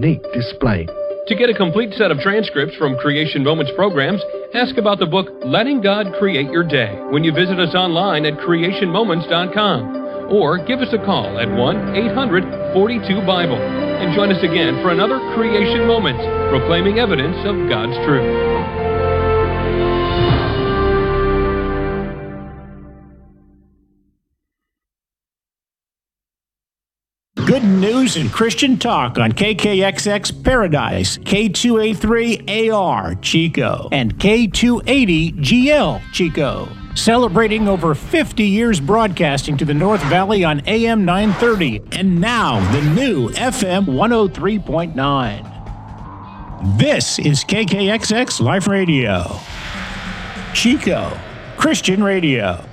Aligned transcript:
unique 0.00 0.24
display. 0.32 0.86
To 1.28 1.34
get 1.36 1.50
a 1.50 1.54
complete 1.54 1.92
set 1.92 2.10
of 2.10 2.18
transcripts 2.18 2.74
from 2.76 2.96
Creation 2.96 3.44
Moments 3.44 3.70
programs, 3.76 4.22
ask 4.54 4.78
about 4.78 4.98
the 4.98 5.06
book 5.06 5.28
Letting 5.44 5.82
God 5.82 6.06
Create 6.18 6.50
Your 6.50 6.64
Day 6.66 6.96
when 7.12 7.22
you 7.22 7.32
visit 7.32 7.60
us 7.60 7.74
online 7.74 8.24
at 8.24 8.40
creationmoments.com 8.40 10.32
or 10.32 10.64
give 10.64 10.80
us 10.80 10.94
a 10.94 11.04
call 11.04 11.38
at 11.38 11.50
1 11.50 11.96
800 11.96 12.72
42 12.72 13.26
Bible 13.26 13.60
and 13.60 14.16
join 14.16 14.32
us 14.32 14.42
again 14.42 14.80
for 14.80 14.90
another 14.90 15.20
Creation 15.36 15.86
Moments, 15.86 16.24
proclaiming 16.48 16.98
evidence 16.98 17.36
of 17.44 17.68
God's 17.68 17.94
truth. 18.08 18.49
Good 27.50 27.64
news 27.64 28.16
and 28.16 28.30
Christian 28.30 28.78
talk 28.78 29.18
on 29.18 29.32
KKXX 29.32 30.44
Paradise, 30.44 31.18
K2A3AR 31.18 33.20
Chico, 33.22 33.88
and 33.90 34.16
K280GL 34.18 36.00
Chico. 36.12 36.68
Celebrating 36.94 37.66
over 37.66 37.96
50 37.96 38.44
years 38.44 38.78
broadcasting 38.78 39.56
to 39.56 39.64
the 39.64 39.74
North 39.74 40.00
Valley 40.02 40.44
on 40.44 40.62
AM 40.68 41.04
930 41.04 41.82
and 41.90 42.20
now 42.20 42.60
the 42.70 42.82
new 42.92 43.30
FM 43.30 43.86
103.9. 43.86 46.78
This 46.78 47.18
is 47.18 47.42
KKXX 47.42 48.40
Life 48.40 48.68
Radio. 48.68 49.24
Chico, 50.54 51.18
Christian 51.56 52.04
Radio. 52.04 52.64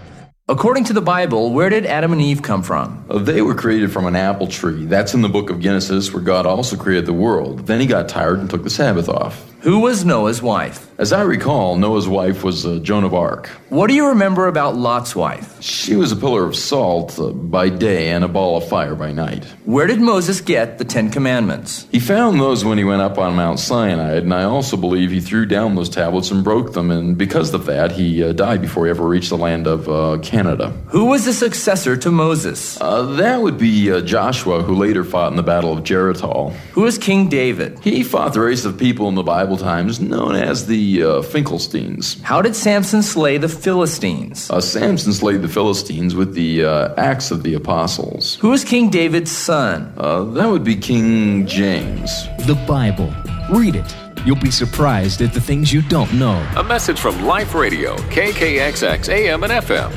According 0.50 0.86
to 0.86 0.94
the 0.94 1.02
Bible, 1.02 1.52
where 1.52 1.70
did 1.70 1.86
Adam 1.86 2.14
and 2.14 2.22
Eve 2.22 2.42
come 2.42 2.64
from? 2.64 3.04
Uh, 3.10 3.18
They 3.18 3.42
were 3.42 3.54
created 3.54 3.92
from 3.92 4.06
an 4.06 4.16
apple 4.16 4.48
tree. 4.48 4.86
That's 4.86 5.14
in 5.14 5.22
the 5.22 5.28
book 5.28 5.50
of 5.50 5.60
Genesis, 5.60 6.14
where 6.14 6.24
God 6.24 6.46
also 6.46 6.78
created 6.78 7.06
the 7.06 7.12
world. 7.12 7.68
Then 7.68 7.82
he 7.82 7.86
got 7.86 8.08
tired 8.08 8.40
and 8.40 8.50
took 8.50 8.64
the 8.64 8.70
Sabbath 8.70 9.10
off. 9.10 9.44
Who 9.68 9.80
was 9.80 10.06
Noah's 10.06 10.42
wife? 10.42 10.90
As 10.98 11.12
I 11.12 11.24
recall, 11.24 11.76
Noah's 11.76 12.08
wife 12.08 12.42
was 12.42 12.66
uh, 12.66 12.80
Joan 12.82 13.04
of 13.04 13.14
Arc. 13.14 13.48
What 13.68 13.88
do 13.88 13.94
you 13.96 14.08
remember 14.08 14.48
about 14.48 14.78
Lot's 14.78 15.14
wife? 15.14 15.62
She 15.62 15.98
was 15.98 16.14
a 16.14 16.16
pillar 16.16 16.46
of 16.46 16.56
salt 16.56 17.20
uh, 17.20 17.32
by 17.32 17.68
day 17.68 18.12
and 18.12 18.24
a 18.24 18.30
ball 18.30 18.56
of 18.56 18.68
fire 18.68 18.96
by 18.96 19.12
night. 19.12 19.44
Where 19.66 19.86
did 19.86 20.00
Moses 20.00 20.40
get 20.40 20.78
the 20.78 20.86
Ten 20.86 21.12
Commandments? 21.12 21.86
He 21.92 22.00
found 22.00 22.40
those 22.40 22.64
when 22.64 22.78
he 22.78 22.86
went 22.86 23.02
up 23.02 23.18
on 23.18 23.36
Mount 23.36 23.60
Sinai, 23.60 24.16
and 24.16 24.34
I 24.34 24.44
also 24.44 24.78
believe 24.78 25.12
he 25.12 25.20
threw 25.20 25.46
down 25.46 25.76
those 25.76 25.90
tablets 25.90 26.32
and 26.32 26.46
broke 26.46 26.72
them, 26.72 26.90
and 26.90 27.18
because 27.18 27.54
of 27.54 27.66
that, 27.66 27.92
he 27.92 28.24
uh, 28.24 28.32
died 28.32 28.62
before 28.62 28.86
he 28.86 28.90
ever 28.90 29.06
reached 29.06 29.30
the 29.30 29.38
land 29.38 29.68
of 29.68 29.90
uh, 29.90 30.18
Canada. 30.24 30.70
Who 30.88 31.08
was 31.08 31.26
the 31.26 31.34
successor 31.34 31.98
to 31.98 32.10
Moses? 32.10 32.80
Uh, 32.80 33.02
that 33.18 33.42
would 33.42 33.58
be 33.58 33.92
uh, 33.92 34.00
Joshua, 34.00 34.64
who 34.64 34.76
later 34.76 35.04
fought 35.04 35.34
in 35.34 35.36
the 35.36 35.44
Battle 35.44 35.74
of 35.74 35.84
Jericho. 35.84 36.52
Who 36.72 36.84
was 36.84 36.98
King 36.98 37.28
David? 37.28 37.78
He 37.80 38.02
fought 38.04 38.34
the 38.34 38.40
race 38.40 38.64
of 38.64 38.80
people 38.80 39.10
in 39.10 39.16
the 39.16 39.24
Bible 39.24 39.57
times 39.58 40.00
known 40.00 40.36
as 40.36 40.68
the 40.68 41.04
uh, 41.04 41.08
Finkelsteins. 41.22 42.22
How 42.22 42.42
did 42.42 42.56
Samson 42.56 43.04
slay 43.04 43.38
the 43.38 43.50
Philistines? 43.50 44.50
Uh, 44.50 44.62
Samson 44.62 45.14
slayed 45.14 45.42
the 45.42 45.48
Philistines 45.48 46.16
with 46.16 46.34
the 46.34 46.64
uh, 46.64 46.94
axe 46.96 47.32
of 47.32 47.44
the 47.44 47.54
apostles. 47.56 48.36
Who 48.36 48.54
is 48.54 48.64
King 48.64 48.90
David's 48.90 49.32
son? 49.32 49.94
Uh, 49.98 50.24
that 50.24 50.48
would 50.48 50.64
be 50.64 50.76
King 50.76 51.46
James. 51.46 52.10
The 52.46 52.56
Bible. 52.68 53.14
Read 53.50 53.76
it. 53.76 53.96
You'll 54.26 54.36
be 54.36 54.52
surprised 54.52 55.22
at 55.22 55.34
the 55.34 55.42
things 55.42 55.72
you 55.72 55.82
don't 55.82 56.14
know. 56.14 56.46
A 56.58 56.64
message 56.64 57.00
from 57.00 57.24
Life 57.26 57.54
Radio, 57.54 57.96
KKXX 58.10 59.10
AM 59.10 59.44
and 59.44 59.54
FM. 59.54 59.92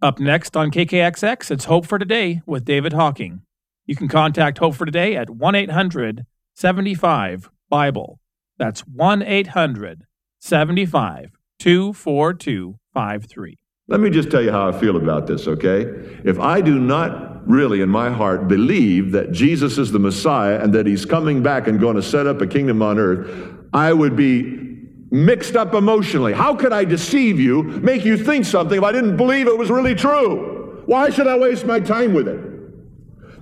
Up 0.00 0.20
next 0.20 0.56
on 0.56 0.70
KKXX, 0.70 1.50
it's 1.50 1.64
Hope 1.64 1.86
for 1.86 1.98
Today 1.98 2.40
with 2.46 2.64
David 2.64 2.92
Hocking. 2.92 3.42
You 3.86 3.96
can 3.96 4.06
contact 4.06 4.58
Hope 4.58 4.74
for 4.74 4.84
Today 4.84 5.16
at 5.16 5.30
1 5.30 5.54
800 5.54 6.26
75 6.58 7.50
Bible. 7.70 8.18
That's 8.58 8.80
1 8.80 9.22
800 9.22 10.02
75 10.40 11.30
24253. 11.60 13.58
Let 13.86 14.00
me 14.00 14.10
just 14.10 14.28
tell 14.28 14.42
you 14.42 14.50
how 14.50 14.68
I 14.68 14.72
feel 14.72 14.96
about 14.96 15.28
this, 15.28 15.46
okay? 15.46 15.82
If 16.24 16.40
I 16.40 16.60
do 16.60 16.80
not 16.80 17.48
really, 17.48 17.80
in 17.80 17.88
my 17.88 18.10
heart, 18.10 18.48
believe 18.48 19.12
that 19.12 19.30
Jesus 19.30 19.78
is 19.78 19.92
the 19.92 20.00
Messiah 20.00 20.58
and 20.60 20.74
that 20.74 20.84
he's 20.84 21.04
coming 21.04 21.44
back 21.44 21.68
and 21.68 21.78
going 21.78 21.94
to 21.94 22.02
set 22.02 22.26
up 22.26 22.40
a 22.40 22.46
kingdom 22.48 22.82
on 22.82 22.98
earth, 22.98 23.54
I 23.72 23.92
would 23.92 24.16
be 24.16 24.80
mixed 25.12 25.54
up 25.54 25.74
emotionally. 25.74 26.32
How 26.32 26.56
could 26.56 26.72
I 26.72 26.84
deceive 26.84 27.38
you, 27.38 27.62
make 27.62 28.04
you 28.04 28.16
think 28.16 28.44
something 28.44 28.78
if 28.78 28.82
I 28.82 28.90
didn't 28.90 29.16
believe 29.16 29.46
it 29.46 29.56
was 29.56 29.70
really 29.70 29.94
true? 29.94 30.82
Why 30.86 31.10
should 31.10 31.28
I 31.28 31.38
waste 31.38 31.66
my 31.66 31.78
time 31.78 32.14
with 32.14 32.26
it? 32.26 32.47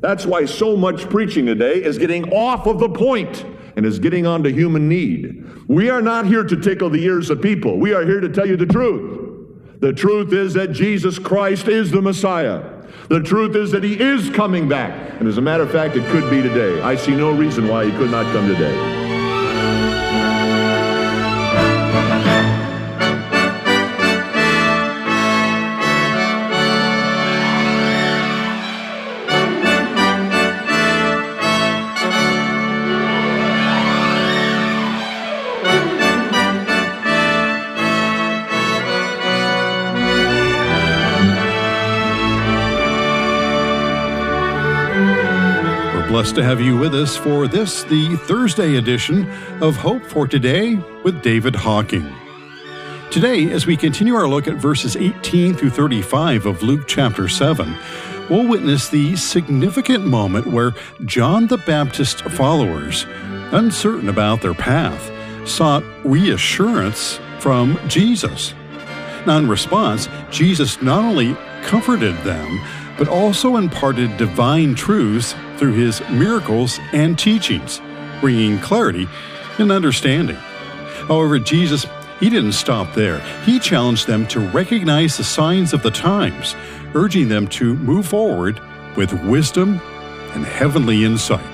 That's 0.00 0.26
why 0.26 0.44
so 0.44 0.76
much 0.76 1.08
preaching 1.08 1.46
today 1.46 1.82
is 1.82 1.98
getting 1.98 2.32
off 2.32 2.66
of 2.66 2.78
the 2.78 2.88
point 2.88 3.44
and 3.76 3.84
is 3.84 3.98
getting 3.98 4.26
on 4.26 4.42
to 4.42 4.50
human 4.50 4.88
need. 4.88 5.44
We 5.68 5.90
are 5.90 6.02
not 6.02 6.26
here 6.26 6.44
to 6.44 6.56
tickle 6.56 6.90
the 6.90 7.02
ears 7.04 7.30
of 7.30 7.42
people. 7.42 7.78
We 7.78 7.92
are 7.92 8.04
here 8.04 8.20
to 8.20 8.28
tell 8.28 8.46
you 8.46 8.56
the 8.56 8.66
truth. 8.66 9.80
The 9.80 9.92
truth 9.92 10.32
is 10.32 10.54
that 10.54 10.72
Jesus 10.72 11.18
Christ 11.18 11.68
is 11.68 11.90
the 11.90 12.00
Messiah. 12.00 12.62
The 13.08 13.20
truth 13.20 13.54
is 13.54 13.70
that 13.72 13.84
he 13.84 14.00
is 14.00 14.30
coming 14.30 14.68
back. 14.68 15.20
And 15.20 15.28
as 15.28 15.38
a 15.38 15.42
matter 15.42 15.62
of 15.62 15.70
fact, 15.70 15.96
it 15.96 16.08
could 16.10 16.30
be 16.30 16.42
today. 16.42 16.80
I 16.80 16.96
see 16.96 17.14
no 17.14 17.32
reason 17.32 17.68
why 17.68 17.84
he 17.84 17.90
could 17.92 18.10
not 18.10 18.24
come 18.32 18.48
today. 18.48 18.95
Blessed 46.16 46.36
to 46.36 46.44
have 46.44 46.62
you 46.62 46.78
with 46.78 46.94
us 46.94 47.14
for 47.14 47.46
this, 47.46 47.84
the 47.84 48.16
Thursday 48.16 48.76
edition 48.76 49.30
of 49.60 49.76
Hope 49.76 50.02
for 50.02 50.26
Today 50.26 50.76
with 51.04 51.22
David 51.22 51.54
Hocking. 51.54 52.10
Today, 53.10 53.50
as 53.50 53.66
we 53.66 53.76
continue 53.76 54.14
our 54.14 54.26
look 54.26 54.48
at 54.48 54.54
verses 54.54 54.96
18 54.96 55.52
through 55.52 55.68
35 55.68 56.46
of 56.46 56.62
Luke 56.62 56.84
chapter 56.86 57.28
7, 57.28 57.76
we'll 58.30 58.48
witness 58.48 58.88
the 58.88 59.14
significant 59.14 60.06
moment 60.06 60.46
where 60.46 60.72
John 61.04 61.48
the 61.48 61.58
Baptist's 61.58 62.22
followers, 62.22 63.04
uncertain 63.52 64.08
about 64.08 64.40
their 64.40 64.54
path, 64.54 65.12
sought 65.46 65.84
reassurance 66.02 67.20
from 67.40 67.78
Jesus. 67.88 68.54
Now, 69.26 69.36
in 69.36 69.48
response, 69.50 70.08
Jesus 70.30 70.80
not 70.80 71.04
only 71.04 71.34
comforted 71.64 72.16
them, 72.20 72.58
but 72.96 73.06
also 73.06 73.56
imparted 73.56 74.16
divine 74.16 74.74
truths 74.74 75.34
through 75.58 75.72
his 75.72 76.00
miracles 76.10 76.78
and 76.92 77.18
teachings, 77.18 77.80
bringing 78.20 78.58
clarity 78.58 79.08
and 79.58 79.72
understanding. 79.72 80.36
However, 81.06 81.38
Jesus, 81.38 81.86
he 82.20 82.30
didn't 82.30 82.52
stop 82.52 82.94
there. 82.94 83.20
He 83.44 83.58
challenged 83.58 84.06
them 84.06 84.26
to 84.28 84.40
recognize 84.40 85.16
the 85.16 85.24
signs 85.24 85.72
of 85.72 85.82
the 85.82 85.90
times, 85.90 86.56
urging 86.94 87.28
them 87.28 87.46
to 87.48 87.74
move 87.74 88.06
forward 88.06 88.60
with 88.96 89.12
wisdom 89.24 89.80
and 90.34 90.44
heavenly 90.44 91.04
insight. 91.04 91.44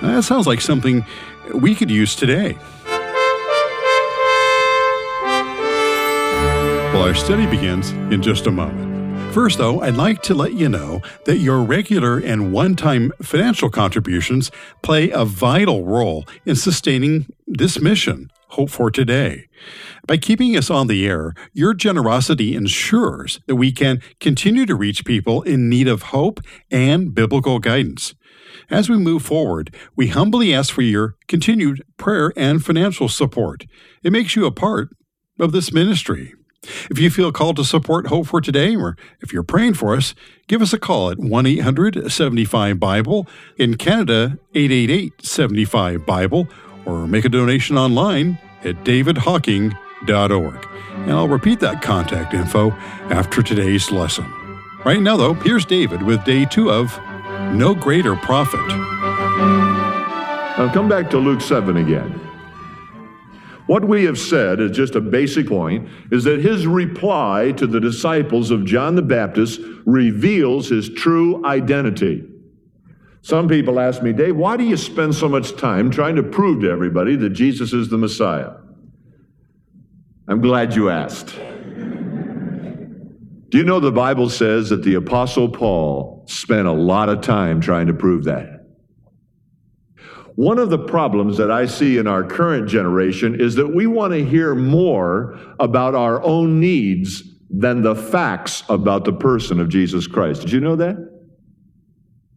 Now, 0.00 0.16
that 0.16 0.22
sounds 0.22 0.46
like 0.46 0.60
something 0.60 1.04
we 1.54 1.74
could 1.74 1.90
use 1.90 2.14
today. 2.14 2.56
Well, 6.92 7.02
our 7.02 7.14
study 7.14 7.46
begins 7.46 7.90
in 7.90 8.22
just 8.22 8.46
a 8.46 8.50
moment. 8.50 8.91
First, 9.32 9.56
though, 9.56 9.80
I'd 9.80 9.96
like 9.96 10.20
to 10.24 10.34
let 10.34 10.52
you 10.52 10.68
know 10.68 11.00
that 11.24 11.38
your 11.38 11.62
regular 11.62 12.18
and 12.18 12.52
one 12.52 12.76
time 12.76 13.12
financial 13.22 13.70
contributions 13.70 14.50
play 14.82 15.08
a 15.08 15.24
vital 15.24 15.86
role 15.86 16.26
in 16.44 16.54
sustaining 16.54 17.32
this 17.46 17.80
mission, 17.80 18.30
Hope 18.48 18.68
for 18.68 18.90
Today. 18.90 19.48
By 20.06 20.18
keeping 20.18 20.54
us 20.54 20.68
on 20.68 20.86
the 20.86 21.06
air, 21.06 21.32
your 21.54 21.72
generosity 21.72 22.54
ensures 22.54 23.40
that 23.46 23.56
we 23.56 23.72
can 23.72 24.02
continue 24.20 24.66
to 24.66 24.74
reach 24.74 25.06
people 25.06 25.40
in 25.40 25.70
need 25.70 25.88
of 25.88 26.02
hope 26.02 26.40
and 26.70 27.14
biblical 27.14 27.58
guidance. 27.58 28.14
As 28.68 28.90
we 28.90 28.98
move 28.98 29.22
forward, 29.22 29.74
we 29.96 30.08
humbly 30.08 30.52
ask 30.52 30.74
for 30.74 30.82
your 30.82 31.16
continued 31.26 31.82
prayer 31.96 32.34
and 32.36 32.62
financial 32.62 33.08
support. 33.08 33.64
It 34.02 34.12
makes 34.12 34.36
you 34.36 34.44
a 34.44 34.52
part 34.52 34.90
of 35.40 35.52
this 35.52 35.72
ministry. 35.72 36.34
If 36.90 36.98
you 36.98 37.10
feel 37.10 37.32
called 37.32 37.56
to 37.56 37.64
support 37.64 38.06
Hope 38.06 38.28
for 38.28 38.40
Today, 38.40 38.76
or 38.76 38.96
if 39.20 39.32
you're 39.32 39.42
praying 39.42 39.74
for 39.74 39.96
us, 39.96 40.14
give 40.46 40.62
us 40.62 40.72
a 40.72 40.78
call 40.78 41.10
at 41.10 41.18
1 41.18 41.46
800 41.46 42.10
75 42.10 42.78
Bible. 42.78 43.26
In 43.56 43.76
Canada, 43.76 44.38
888 44.54 45.24
75 45.24 46.06
Bible, 46.06 46.48
or 46.86 47.06
make 47.06 47.24
a 47.24 47.28
donation 47.28 47.76
online 47.76 48.38
at 48.62 48.84
davidhocking.org. 48.84 50.68
And 50.92 51.12
I'll 51.12 51.28
repeat 51.28 51.60
that 51.60 51.82
contact 51.82 52.32
info 52.32 52.70
after 53.10 53.42
today's 53.42 53.90
lesson. 53.90 54.24
Right 54.84 55.00
now, 55.00 55.16
though, 55.16 55.34
here's 55.34 55.64
David 55.64 56.02
with 56.02 56.24
day 56.24 56.44
two 56.44 56.70
of 56.70 56.96
No 57.54 57.74
Greater 57.74 58.14
Prophet. 58.16 58.66
Now 60.58 60.70
come 60.72 60.88
back 60.88 61.10
to 61.10 61.18
Luke 61.18 61.40
7 61.40 61.76
again. 61.76 62.20
What 63.72 63.88
we 63.88 64.04
have 64.04 64.18
said 64.18 64.60
is 64.60 64.76
just 64.76 64.96
a 64.96 65.00
basic 65.00 65.48
point 65.48 65.88
is 66.10 66.24
that 66.24 66.40
his 66.40 66.66
reply 66.66 67.54
to 67.56 67.66
the 67.66 67.80
disciples 67.80 68.50
of 68.50 68.66
John 68.66 68.96
the 68.96 69.00
Baptist 69.00 69.62
reveals 69.86 70.68
his 70.68 70.90
true 70.90 71.42
identity. 71.46 72.22
Some 73.22 73.48
people 73.48 73.80
ask 73.80 74.02
me, 74.02 74.12
Dave, 74.12 74.36
why 74.36 74.58
do 74.58 74.64
you 74.64 74.76
spend 74.76 75.14
so 75.14 75.26
much 75.26 75.56
time 75.56 75.90
trying 75.90 76.16
to 76.16 76.22
prove 76.22 76.60
to 76.60 76.70
everybody 76.70 77.16
that 77.16 77.30
Jesus 77.30 77.72
is 77.72 77.88
the 77.88 77.96
Messiah? 77.96 78.50
I'm 80.28 80.42
glad 80.42 80.76
you 80.76 80.90
asked. 80.90 81.34
Do 83.48 83.56
you 83.56 83.64
know 83.64 83.80
the 83.80 83.90
Bible 83.90 84.28
says 84.28 84.68
that 84.68 84.82
the 84.82 84.96
Apostle 84.96 85.48
Paul 85.48 86.26
spent 86.28 86.68
a 86.68 86.72
lot 86.72 87.08
of 87.08 87.22
time 87.22 87.62
trying 87.62 87.86
to 87.86 87.94
prove 87.94 88.24
that? 88.24 88.51
One 90.34 90.58
of 90.58 90.70
the 90.70 90.78
problems 90.78 91.36
that 91.36 91.50
I 91.50 91.66
see 91.66 91.98
in 91.98 92.06
our 92.06 92.24
current 92.24 92.68
generation 92.68 93.38
is 93.40 93.54
that 93.56 93.74
we 93.74 93.86
want 93.86 94.14
to 94.14 94.24
hear 94.24 94.54
more 94.54 95.38
about 95.60 95.94
our 95.94 96.22
own 96.22 96.58
needs 96.58 97.22
than 97.50 97.82
the 97.82 97.94
facts 97.94 98.62
about 98.68 99.04
the 99.04 99.12
person 99.12 99.60
of 99.60 99.68
Jesus 99.68 100.06
Christ. 100.06 100.42
Did 100.42 100.52
you 100.52 100.60
know 100.60 100.76
that? 100.76 100.96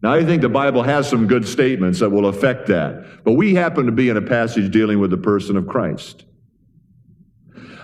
Now, 0.01 0.13
I 0.13 0.25
think 0.25 0.41
the 0.41 0.49
Bible 0.49 0.83
has 0.83 1.09
some 1.09 1.25
good 1.25 1.47
statements 1.47 1.99
that 1.99 2.09
will 2.09 2.27
affect 2.27 2.67
that, 2.67 3.23
but 3.23 3.33
we 3.33 3.55
happen 3.55 3.85
to 3.85 3.91
be 3.91 4.09
in 4.09 4.17
a 4.17 4.21
passage 4.21 4.71
dealing 4.71 4.99
with 4.99 5.09
the 5.09 5.17
person 5.17 5.55
of 5.55 5.67
Christ. 5.67 6.25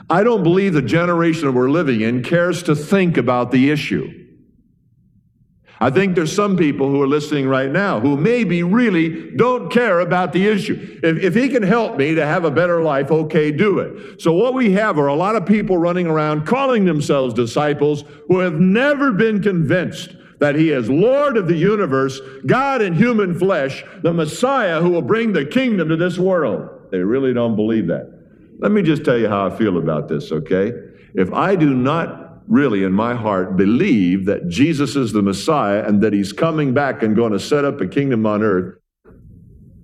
I 0.09 0.23
don't 0.23 0.43
believe 0.43 0.73
the 0.73 0.81
generation 0.81 1.45
that 1.45 1.53
we're 1.53 1.69
living 1.69 2.01
in 2.01 2.21
cares 2.21 2.63
to 2.63 2.75
think 2.75 3.15
about 3.15 3.51
the 3.51 3.71
issue. 3.71 4.20
I 5.81 5.89
think 5.89 6.13
there's 6.13 6.33
some 6.33 6.57
people 6.57 6.91
who 6.91 7.01
are 7.01 7.07
listening 7.07 7.47
right 7.47 7.71
now 7.71 7.99
who 7.99 8.15
maybe 8.15 8.61
really 8.61 9.31
don't 9.31 9.71
care 9.71 9.99
about 9.99 10.31
the 10.31 10.47
issue. 10.47 10.99
If, 11.01 11.17
if 11.17 11.33
he 11.33 11.49
can 11.49 11.63
help 11.63 11.97
me 11.97 12.13
to 12.13 12.23
have 12.23 12.45
a 12.45 12.51
better 12.51 12.83
life, 12.83 13.09
okay, 13.09 13.51
do 13.51 13.79
it. 13.79 14.21
So 14.21 14.31
what 14.31 14.53
we 14.53 14.73
have 14.73 14.99
are 14.99 15.07
a 15.07 15.15
lot 15.15 15.35
of 15.35 15.47
people 15.47 15.79
running 15.79 16.05
around 16.05 16.45
calling 16.45 16.85
themselves 16.85 17.33
disciples 17.33 18.03
who 18.27 18.37
have 18.39 18.59
never 18.59 19.11
been 19.11 19.41
convinced 19.41 20.15
that 20.39 20.53
he 20.53 20.69
is 20.69 20.87
Lord 20.87 21.35
of 21.35 21.47
the 21.47 21.57
universe, 21.57 22.21
God 22.45 22.83
in 22.83 22.93
human 22.93 23.37
flesh, 23.37 23.83
the 24.03 24.13
Messiah 24.13 24.81
who 24.81 24.91
will 24.91 25.01
bring 25.01 25.33
the 25.33 25.45
kingdom 25.45 25.89
to 25.89 25.97
this 25.97 26.19
world. 26.19 26.91
They 26.91 26.99
really 26.99 27.33
don't 27.33 27.55
believe 27.55 27.87
that. 27.87 28.19
Let 28.59 28.71
me 28.71 28.83
just 28.83 29.03
tell 29.03 29.17
you 29.17 29.29
how 29.29 29.47
I 29.47 29.49
feel 29.49 29.79
about 29.79 30.07
this, 30.07 30.31
okay? 30.31 30.73
If 31.15 31.33
I 31.33 31.55
do 31.55 31.73
not 31.73 32.20
really 32.47 32.83
in 32.83 32.91
my 32.91 33.15
heart 33.15 33.55
believe 33.55 34.25
that 34.25 34.47
Jesus 34.49 34.95
is 34.95 35.13
the 35.13 35.21
Messiah 35.21 35.83
and 35.85 36.01
that 36.01 36.13
he's 36.13 36.33
coming 36.33 36.73
back 36.73 37.03
and 37.03 37.15
going 37.15 37.31
to 37.31 37.39
set 37.39 37.65
up 37.65 37.79
a 37.81 37.87
kingdom 37.87 38.25
on 38.25 38.43
earth, 38.43 38.77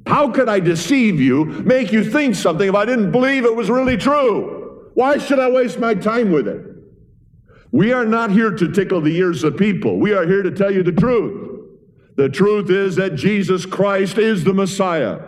how 0.06 0.32
could 0.32 0.48
I 0.48 0.60
deceive 0.60 1.20
you, 1.20 1.46
make 1.46 1.92
you 1.92 2.04
think 2.04 2.36
something 2.36 2.70
if 2.70 2.76
I 2.76 2.86
didn't 2.86 3.12
believe 3.12 3.46
it 3.46 3.56
was 3.56 3.70
really 3.70 3.98
true? 3.98 4.90
Why 4.94 5.18
should 5.18 5.40
I 5.40 5.50
waste 5.50 5.80
my 5.80 5.94
time 5.94 6.32
with 6.32 6.48
it? 6.48 6.66
We 7.72 7.92
are 7.92 8.06
not 8.06 8.32
here 8.32 8.52
to 8.52 8.72
tickle 8.72 9.02
the 9.02 9.16
ears 9.18 9.44
of 9.44 9.58
people. 9.58 10.00
We 10.00 10.14
are 10.14 10.26
here 10.26 10.42
to 10.42 10.52
tell 10.52 10.72
you 10.72 10.84
the 10.84 10.94
truth. 10.94 11.62
The 12.16 12.30
truth 12.30 12.70
is 12.70 12.96
that 12.96 13.16
Jesus 13.16 13.66
Christ 13.66 14.18
is 14.18 14.44
the 14.44 14.54
Messiah. 14.54 15.20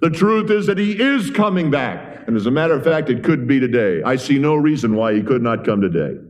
The 0.00 0.10
truth 0.10 0.50
is 0.50 0.66
that 0.66 0.78
he 0.78 0.92
is 0.92 1.30
coming 1.30 1.70
back. 1.70 2.28
And 2.28 2.36
as 2.36 2.46
a 2.46 2.50
matter 2.50 2.74
of 2.74 2.84
fact, 2.84 3.08
it 3.08 3.24
could 3.24 3.46
be 3.46 3.58
today. 3.58 4.02
I 4.02 4.16
see 4.16 4.38
no 4.38 4.54
reason 4.54 4.94
why 4.94 5.14
he 5.14 5.22
could 5.22 5.42
not 5.42 5.64
come 5.64 5.80
today. 5.80 6.20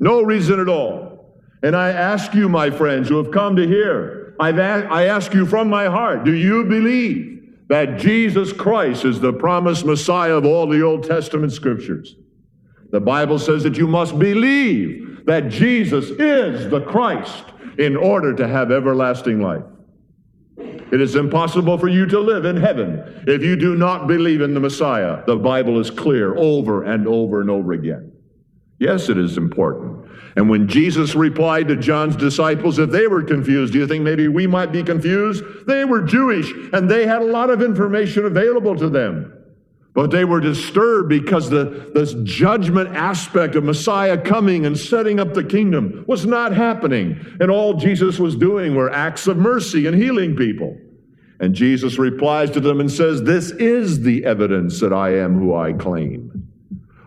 No 0.00 0.22
reason 0.22 0.60
at 0.60 0.68
all. 0.68 1.40
And 1.62 1.74
I 1.74 1.90
ask 1.90 2.34
you, 2.34 2.48
my 2.48 2.70
friends 2.70 3.08
who 3.08 3.16
have 3.16 3.30
come 3.32 3.56
to 3.56 3.66
hear, 3.66 4.34
I've 4.38 4.58
a- 4.58 4.86
I 4.90 5.04
ask 5.04 5.34
you 5.34 5.44
from 5.44 5.68
my 5.68 5.86
heart, 5.86 6.24
do 6.24 6.32
you 6.32 6.64
believe 6.64 7.40
that 7.68 7.98
Jesus 7.98 8.52
Christ 8.52 9.04
is 9.04 9.20
the 9.20 9.32
promised 9.32 9.84
Messiah 9.84 10.36
of 10.36 10.44
all 10.44 10.66
the 10.68 10.82
Old 10.82 11.02
Testament 11.02 11.52
scriptures? 11.52 12.16
The 12.90 13.00
Bible 13.00 13.38
says 13.38 13.64
that 13.64 13.76
you 13.76 13.86
must 13.86 14.18
believe 14.18 15.26
that 15.26 15.48
Jesus 15.48 16.10
is 16.10 16.70
the 16.70 16.80
Christ 16.80 17.44
in 17.76 17.96
order 17.96 18.32
to 18.34 18.48
have 18.48 18.72
everlasting 18.72 19.40
life. 19.40 19.64
It 20.90 21.00
is 21.00 21.16
impossible 21.16 21.76
for 21.76 21.88
you 21.88 22.06
to 22.06 22.18
live 22.18 22.44
in 22.44 22.56
heaven 22.56 23.02
if 23.26 23.42
you 23.42 23.56
do 23.56 23.76
not 23.76 24.06
believe 24.06 24.40
in 24.40 24.54
the 24.54 24.60
Messiah. 24.60 25.22
The 25.26 25.36
Bible 25.36 25.78
is 25.78 25.90
clear 25.90 26.34
over 26.36 26.84
and 26.84 27.06
over 27.06 27.40
and 27.40 27.50
over 27.50 27.72
again. 27.72 28.12
Yes, 28.78 29.08
it 29.08 29.18
is 29.18 29.36
important. 29.36 30.06
And 30.36 30.48
when 30.48 30.68
Jesus 30.68 31.16
replied 31.16 31.66
to 31.68 31.76
John's 31.76 32.14
disciples, 32.14 32.78
if 32.78 32.90
they 32.90 33.08
were 33.08 33.24
confused, 33.24 33.72
do 33.72 33.80
you 33.80 33.88
think 33.88 34.04
maybe 34.04 34.28
we 34.28 34.46
might 34.46 34.70
be 34.70 34.84
confused? 34.84 35.42
They 35.66 35.84
were 35.84 36.02
Jewish 36.02 36.52
and 36.72 36.88
they 36.88 37.06
had 37.06 37.22
a 37.22 37.26
lot 37.26 37.50
of 37.50 37.60
information 37.60 38.24
available 38.24 38.76
to 38.76 38.88
them. 38.88 39.34
But 39.94 40.12
they 40.12 40.24
were 40.24 40.38
disturbed 40.38 41.08
because 41.08 41.50
the 41.50 41.90
this 41.92 42.14
judgment 42.22 42.94
aspect 42.94 43.56
of 43.56 43.64
Messiah 43.64 44.16
coming 44.16 44.64
and 44.64 44.78
setting 44.78 45.18
up 45.18 45.34
the 45.34 45.42
kingdom 45.42 46.04
was 46.06 46.24
not 46.24 46.54
happening. 46.54 47.18
And 47.40 47.50
all 47.50 47.74
Jesus 47.74 48.16
was 48.20 48.36
doing 48.36 48.76
were 48.76 48.92
acts 48.92 49.26
of 49.26 49.38
mercy 49.38 49.88
and 49.88 50.00
healing 50.00 50.36
people. 50.36 50.76
And 51.40 51.52
Jesus 51.52 51.98
replies 51.98 52.52
to 52.52 52.60
them 52.60 52.78
and 52.78 52.88
says, 52.88 53.24
This 53.24 53.50
is 53.50 54.02
the 54.02 54.24
evidence 54.24 54.78
that 54.78 54.92
I 54.92 55.16
am 55.16 55.34
who 55.36 55.52
I 55.52 55.72
claim. 55.72 56.37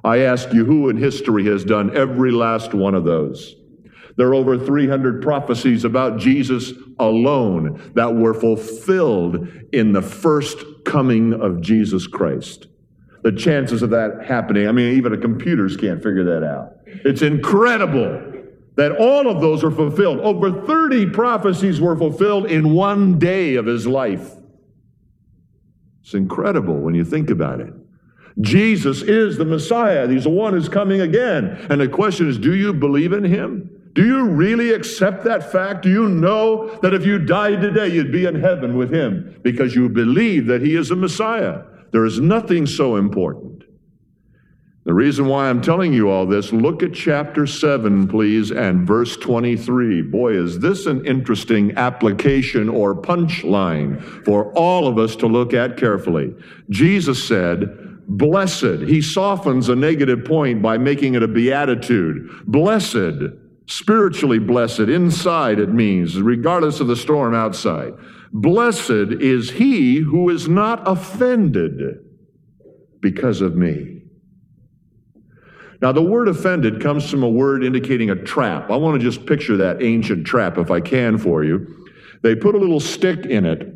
I 0.04 0.20
ask 0.20 0.52
you, 0.54 0.66
who 0.66 0.90
in 0.90 0.98
history 0.98 1.46
has 1.46 1.64
done 1.64 1.96
every 1.96 2.32
last 2.32 2.74
one 2.74 2.96
of 2.96 3.04
those? 3.04 3.56
There 4.18 4.28
are 4.28 4.36
over 4.36 4.58
300 4.58 5.22
prophecies 5.22 5.86
about 5.86 6.20
Jesus 6.20 6.74
alone 7.00 7.92
that 7.96 8.14
were 8.14 8.34
fulfilled 8.34 9.48
in 9.72 9.94
the 9.94 10.02
first 10.02 10.58
coming 10.86 11.34
of 11.34 11.62
Jesus 11.62 12.08
Christ. 12.08 12.68
The 13.24 13.32
chances 13.32 13.82
of 13.84 13.92
that 13.92 14.26
happening, 14.26 14.68
I 14.68 14.72
mean, 14.72 14.98
even 14.98 15.12
the 15.12 15.18
computers 15.18 15.78
can't 15.78 16.02
figure 16.02 16.24
that 16.24 16.44
out. 16.44 16.74
It's 17.06 17.22
incredible 17.22 18.30
that 18.76 18.94
all 18.94 19.30
of 19.30 19.42
those 19.42 19.64
are 19.64 19.72
fulfilled. 19.72 20.20
Over 20.22 20.66
30 20.66 21.12
prophecies 21.12 21.80
were 21.80 21.96
fulfilled 21.96 22.48
in 22.48 22.74
one 22.74 23.20
day 23.20 23.56
of 23.56 23.66
his 23.66 23.86
life. 23.86 24.32
It's 26.02 26.14
incredible 26.14 26.80
when 26.80 26.96
you 26.96 27.06
think 27.06 27.30
about 27.30 27.62
it. 27.62 27.74
Jesus 28.40 29.02
is 29.02 29.38
the 29.38 29.46
Messiah. 29.46 30.08
He's 30.08 30.24
the 30.24 30.30
one 30.30 30.54
who's 30.54 30.70
coming 30.70 31.02
again. 31.02 31.66
And 31.70 31.82
the 31.82 31.88
question 31.88 32.30
is 32.30 32.38
do 32.38 32.56
you 32.56 32.74
believe 32.74 33.14
in 33.14 33.24
him? 33.24 33.70
Do 33.94 34.06
you 34.06 34.30
really 34.30 34.72
accept 34.72 35.26
that 35.26 35.52
fact? 35.52 35.84
Do 35.84 35.90
you 35.90 36.08
know 36.08 36.80
that 36.82 36.94
if 36.94 37.06
you 37.06 37.20
died 37.20 37.60
today, 37.60 37.90
you'd 37.90 38.12
be 38.12 38.26
in 38.26 38.40
heaven 38.40 38.78
with 38.78 38.94
him 38.94 39.40
because 39.44 39.76
you 39.76 39.90
believe 39.90 40.46
that 40.48 40.62
he 40.62 40.76
is 40.76 40.92
a 40.92 40.96
Messiah? 40.96 41.64
There 41.92 42.06
is 42.06 42.20
nothing 42.20 42.66
so 42.66 42.96
important. 42.96 43.52
The 44.84 44.94
reason 44.96 45.28
why 45.28 45.48
I'm 45.48 45.62
telling 45.62 45.94
you 45.94 46.10
all 46.10 46.26
this, 46.26 46.52
look 46.52 46.82
at 46.82 46.94
chapter 46.94 47.46
7, 47.46 48.08
please, 48.08 48.50
and 48.50 48.88
verse 48.88 49.16
23. 49.16 50.02
Boy, 50.02 50.34
is 50.34 50.58
this 50.58 50.88
an 50.88 51.06
interesting 51.06 51.78
application 51.78 52.68
or 52.68 52.96
punchline 52.96 54.02
for 54.26 54.52
all 54.54 54.88
of 54.88 54.98
us 54.98 55.16
to 55.18 55.28
look 55.28 55.54
at 55.54 55.78
carefully. 55.78 56.34
Jesus 56.72 57.24
said, 57.24 57.81
Blessed. 58.08 58.82
He 58.88 59.02
softens 59.02 59.70
a 59.70 59.76
negative 59.76 60.26
point 60.26 60.62
by 60.62 60.78
making 60.78 61.16
it 61.16 61.24
a 61.24 61.28
beatitude. 61.28 62.30
Blessed, 62.46 63.24
spiritually 63.68 64.40
blessed, 64.40 64.82
inside 64.82 65.60
it 65.60 65.70
means, 65.70 66.22
regardless 66.22 66.80
of 66.80 66.88
the 66.88 66.96
storm 66.96 67.34
outside. 67.34 67.94
Blessed 68.34 68.90
is 69.20 69.52
he 69.52 69.98
who 69.98 70.30
is 70.30 70.48
not 70.48 70.82
offended 70.86 72.00
because 73.02 73.42
of 73.42 73.56
me. 73.56 74.02
Now, 75.82 75.92
the 75.92 76.02
word 76.02 76.28
offended 76.28 76.80
comes 76.82 77.10
from 77.10 77.24
a 77.24 77.30
word 77.30 77.64
indicating 77.64 78.12
a 78.12 78.16
trap. 78.16 78.70
I 78.70 78.76
want 78.76 79.02
to 79.02 79.04
just 79.04 79.26
picture 79.26 79.58
that 79.58 79.82
ancient 79.82 80.28
trap 80.28 80.58
if 80.58 80.70
I 80.70 80.80
can 80.80 81.18
for 81.18 81.44
you. 81.44 81.88
They 82.22 82.36
put 82.36 82.54
a 82.54 82.60
little 82.60 82.80
stick 82.80 83.26
in 83.26 83.46
it 83.46 83.74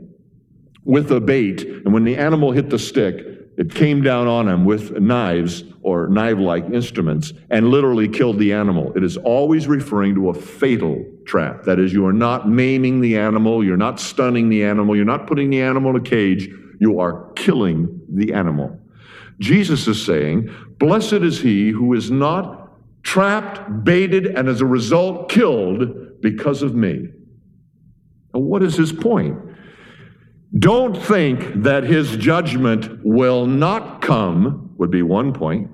with 0.83 1.11
a 1.11 1.19
bait, 1.19 1.63
and 1.63 1.91
when 1.91 2.03
the 2.03 2.15
animal 2.15 2.51
hit 2.51 2.69
the 2.69 2.77
stick, 2.77 3.25
it 3.57 3.73
came 3.73 4.01
down 4.01 4.27
on 4.27 4.47
him 4.47 4.65
with 4.65 4.99
knives 4.99 5.63
or 5.81 6.07
knife 6.07 6.37
like 6.37 6.65
instruments 6.65 7.31
and 7.49 7.69
literally 7.69 8.07
killed 8.07 8.37
the 8.37 8.51
animal. 8.51 8.91
It 8.95 9.03
is 9.03 9.17
always 9.17 9.67
referring 9.67 10.15
to 10.15 10.29
a 10.29 10.33
fatal 10.33 11.05
trap. 11.25 11.63
That 11.63 11.79
is, 11.79 11.93
you 11.93 12.05
are 12.05 12.13
not 12.13 12.49
maiming 12.49 12.99
the 12.99 13.17
animal, 13.17 13.63
you're 13.63 13.77
not 13.77 13.99
stunning 13.99 14.49
the 14.49 14.63
animal, 14.63 14.95
you're 14.95 15.05
not 15.05 15.27
putting 15.27 15.49
the 15.49 15.61
animal 15.61 15.91
in 15.91 15.97
a 15.97 16.01
cage, 16.01 16.49
you 16.79 16.99
are 16.99 17.31
killing 17.33 18.01
the 18.09 18.33
animal. 18.33 18.77
Jesus 19.39 19.87
is 19.87 20.05
saying, 20.05 20.53
Blessed 20.77 21.13
is 21.13 21.39
he 21.39 21.69
who 21.69 21.93
is 21.93 22.11
not 22.11 22.71
trapped, 23.03 23.83
baited, 23.83 24.25
and 24.25 24.49
as 24.49 24.61
a 24.61 24.65
result 24.65 25.29
killed 25.29 26.21
because 26.21 26.61
of 26.61 26.75
me. 26.75 27.09
Now, 28.33 28.39
what 28.41 28.63
is 28.63 28.75
his 28.75 28.91
point? 28.91 29.37
Don't 30.57 30.95
think 30.95 31.63
that 31.63 31.83
his 31.83 32.15
judgment 32.15 33.03
will 33.03 33.45
not 33.45 34.01
come, 34.01 34.73
would 34.77 34.91
be 34.91 35.01
one 35.01 35.33
point. 35.33 35.69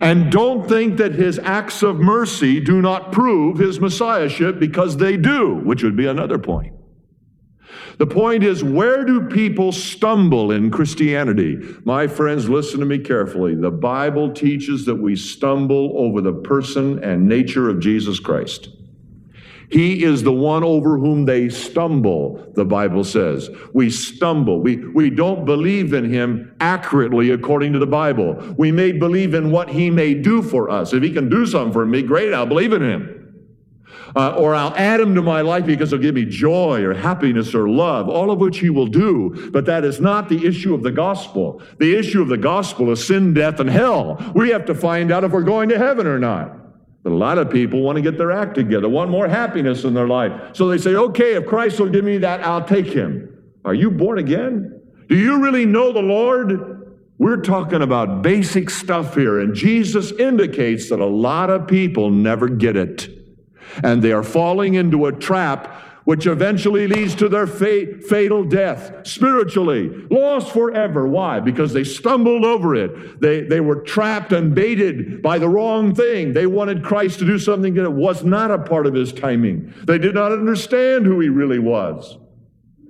And 0.00 0.30
don't 0.32 0.68
think 0.68 0.96
that 0.96 1.14
his 1.14 1.38
acts 1.38 1.82
of 1.82 1.96
mercy 1.96 2.60
do 2.60 2.80
not 2.80 3.12
prove 3.12 3.58
his 3.58 3.80
messiahship 3.80 4.58
because 4.58 4.96
they 4.96 5.16
do, 5.16 5.54
which 5.56 5.82
would 5.82 5.96
be 5.96 6.06
another 6.06 6.38
point. 6.38 6.74
The 7.98 8.06
point 8.06 8.44
is, 8.44 8.62
where 8.62 9.04
do 9.04 9.26
people 9.26 9.72
stumble 9.72 10.52
in 10.52 10.70
Christianity? 10.70 11.58
My 11.84 12.06
friends, 12.06 12.48
listen 12.48 12.80
to 12.80 12.86
me 12.86 12.98
carefully. 12.98 13.56
The 13.56 13.72
Bible 13.72 14.32
teaches 14.32 14.84
that 14.86 14.94
we 14.94 15.16
stumble 15.16 15.94
over 15.96 16.20
the 16.20 16.32
person 16.32 17.02
and 17.02 17.28
nature 17.28 17.68
of 17.68 17.80
Jesus 17.80 18.20
Christ. 18.20 18.68
He 19.70 20.02
is 20.02 20.22
the 20.22 20.32
one 20.32 20.64
over 20.64 20.98
whom 20.98 21.26
they 21.26 21.50
stumble, 21.50 22.52
the 22.54 22.64
Bible 22.64 23.04
says. 23.04 23.50
We 23.74 23.90
stumble. 23.90 24.60
We, 24.60 24.76
we 24.76 25.10
don't 25.10 25.44
believe 25.44 25.92
in 25.92 26.10
him 26.10 26.56
accurately 26.58 27.30
according 27.30 27.74
to 27.74 27.78
the 27.78 27.86
Bible. 27.86 28.54
We 28.56 28.72
may 28.72 28.92
believe 28.92 29.34
in 29.34 29.50
what 29.50 29.68
he 29.68 29.90
may 29.90 30.14
do 30.14 30.40
for 30.40 30.70
us. 30.70 30.94
If 30.94 31.02
he 31.02 31.12
can 31.12 31.28
do 31.28 31.44
something 31.44 31.72
for 31.72 31.84
me, 31.84 32.02
great, 32.02 32.32
I'll 32.32 32.46
believe 32.46 32.72
in 32.72 32.82
him. 32.82 33.14
Uh, 34.16 34.34
or 34.36 34.54
I'll 34.54 34.74
add 34.74 35.00
him 35.00 35.14
to 35.16 35.22
my 35.22 35.42
life 35.42 35.66
because 35.66 35.90
he'll 35.90 35.98
give 35.98 36.14
me 36.14 36.24
joy 36.24 36.82
or 36.82 36.94
happiness 36.94 37.54
or 37.54 37.68
love, 37.68 38.08
all 38.08 38.30
of 38.30 38.38
which 38.38 38.58
he 38.58 38.70
will 38.70 38.86
do. 38.86 39.50
But 39.52 39.66
that 39.66 39.84
is 39.84 40.00
not 40.00 40.30
the 40.30 40.46
issue 40.46 40.72
of 40.74 40.82
the 40.82 40.90
gospel. 40.90 41.60
The 41.78 41.94
issue 41.94 42.22
of 42.22 42.28
the 42.28 42.38
gospel 42.38 42.90
is 42.90 43.06
sin, 43.06 43.34
death, 43.34 43.60
and 43.60 43.68
hell. 43.68 44.32
We 44.34 44.48
have 44.50 44.64
to 44.66 44.74
find 44.74 45.12
out 45.12 45.24
if 45.24 45.32
we're 45.32 45.42
going 45.42 45.68
to 45.68 45.78
heaven 45.78 46.06
or 46.06 46.18
not. 46.18 46.57
A 47.08 47.14
lot 47.14 47.38
of 47.38 47.50
people 47.50 47.80
want 47.80 47.96
to 47.96 48.02
get 48.02 48.18
their 48.18 48.30
act 48.30 48.54
together, 48.54 48.88
want 48.88 49.10
more 49.10 49.26
happiness 49.26 49.84
in 49.84 49.94
their 49.94 50.06
life. 50.06 50.32
So 50.52 50.68
they 50.68 50.78
say, 50.78 50.94
okay, 50.94 51.34
if 51.34 51.46
Christ 51.46 51.80
will 51.80 51.88
give 51.88 52.04
me 52.04 52.18
that, 52.18 52.44
I'll 52.44 52.64
take 52.64 52.86
him. 52.86 53.34
Are 53.64 53.74
you 53.74 53.90
born 53.90 54.18
again? 54.18 54.80
Do 55.08 55.16
you 55.16 55.42
really 55.42 55.64
know 55.64 55.92
the 55.92 56.02
Lord? 56.02 56.98
We're 57.16 57.40
talking 57.40 57.82
about 57.82 58.22
basic 58.22 58.68
stuff 58.68 59.14
here, 59.14 59.40
and 59.40 59.54
Jesus 59.54 60.12
indicates 60.12 60.90
that 60.90 61.00
a 61.00 61.06
lot 61.06 61.50
of 61.50 61.66
people 61.66 62.10
never 62.10 62.46
get 62.46 62.76
it. 62.76 63.08
And 63.82 64.02
they 64.02 64.12
are 64.12 64.22
falling 64.22 64.74
into 64.74 65.06
a 65.06 65.12
trap 65.12 65.82
which 66.08 66.26
eventually 66.26 66.88
leads 66.88 67.14
to 67.14 67.28
their 67.28 67.46
fa- 67.46 68.00
fatal 68.08 68.42
death 68.42 69.06
spiritually, 69.06 69.90
lost 70.10 70.50
forever. 70.54 71.06
Why? 71.06 71.38
Because 71.38 71.74
they 71.74 71.84
stumbled 71.84 72.46
over 72.46 72.74
it. 72.74 73.20
They, 73.20 73.42
they 73.42 73.60
were 73.60 73.82
trapped 73.82 74.32
and 74.32 74.54
baited 74.54 75.20
by 75.20 75.38
the 75.38 75.50
wrong 75.50 75.94
thing. 75.94 76.32
They 76.32 76.46
wanted 76.46 76.82
Christ 76.82 77.18
to 77.18 77.26
do 77.26 77.38
something 77.38 77.74
that 77.74 77.90
was 77.90 78.24
not 78.24 78.50
a 78.50 78.58
part 78.58 78.86
of 78.86 78.94
his 78.94 79.12
timing. 79.12 79.74
They 79.84 79.98
did 79.98 80.14
not 80.14 80.32
understand 80.32 81.04
who 81.04 81.20
he 81.20 81.28
really 81.28 81.58
was. 81.58 82.16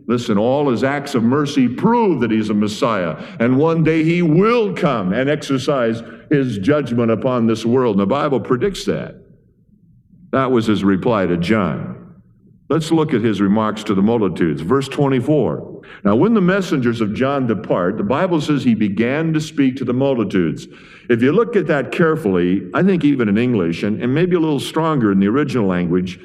Listen, 0.06 0.38
all 0.38 0.70
his 0.70 0.84
acts 0.84 1.16
of 1.16 1.24
mercy 1.24 1.66
prove 1.66 2.20
that 2.20 2.30
he's 2.30 2.50
a 2.50 2.54
Messiah, 2.54 3.16
and 3.40 3.58
one 3.58 3.82
day 3.82 4.04
he 4.04 4.22
will 4.22 4.76
come 4.76 5.12
and 5.12 5.28
exercise 5.28 6.04
his 6.30 6.58
judgment 6.58 7.10
upon 7.10 7.48
this 7.48 7.66
world. 7.66 7.96
And 7.96 8.00
the 8.02 8.06
Bible 8.06 8.38
predicts 8.38 8.84
that. 8.84 9.16
That 10.30 10.52
was 10.52 10.66
his 10.66 10.84
reply 10.84 11.26
to 11.26 11.36
John. 11.36 11.97
Let's 12.70 12.90
look 12.90 13.14
at 13.14 13.22
his 13.22 13.40
remarks 13.40 13.82
to 13.84 13.94
the 13.94 14.02
multitudes. 14.02 14.60
Verse 14.60 14.88
24. 14.88 15.80
Now, 16.04 16.16
when 16.16 16.34
the 16.34 16.42
messengers 16.42 17.00
of 17.00 17.14
John 17.14 17.46
depart, 17.46 17.96
the 17.96 18.02
Bible 18.02 18.42
says 18.42 18.62
he 18.62 18.74
began 18.74 19.32
to 19.32 19.40
speak 19.40 19.76
to 19.76 19.86
the 19.86 19.94
multitudes. 19.94 20.66
If 21.08 21.22
you 21.22 21.32
look 21.32 21.56
at 21.56 21.66
that 21.68 21.92
carefully, 21.92 22.68
I 22.74 22.82
think 22.82 23.04
even 23.04 23.28
in 23.30 23.38
English, 23.38 23.84
and, 23.84 24.02
and 24.02 24.14
maybe 24.14 24.36
a 24.36 24.40
little 24.40 24.60
stronger 24.60 25.10
in 25.10 25.18
the 25.18 25.28
original 25.28 25.66
language, 25.66 26.20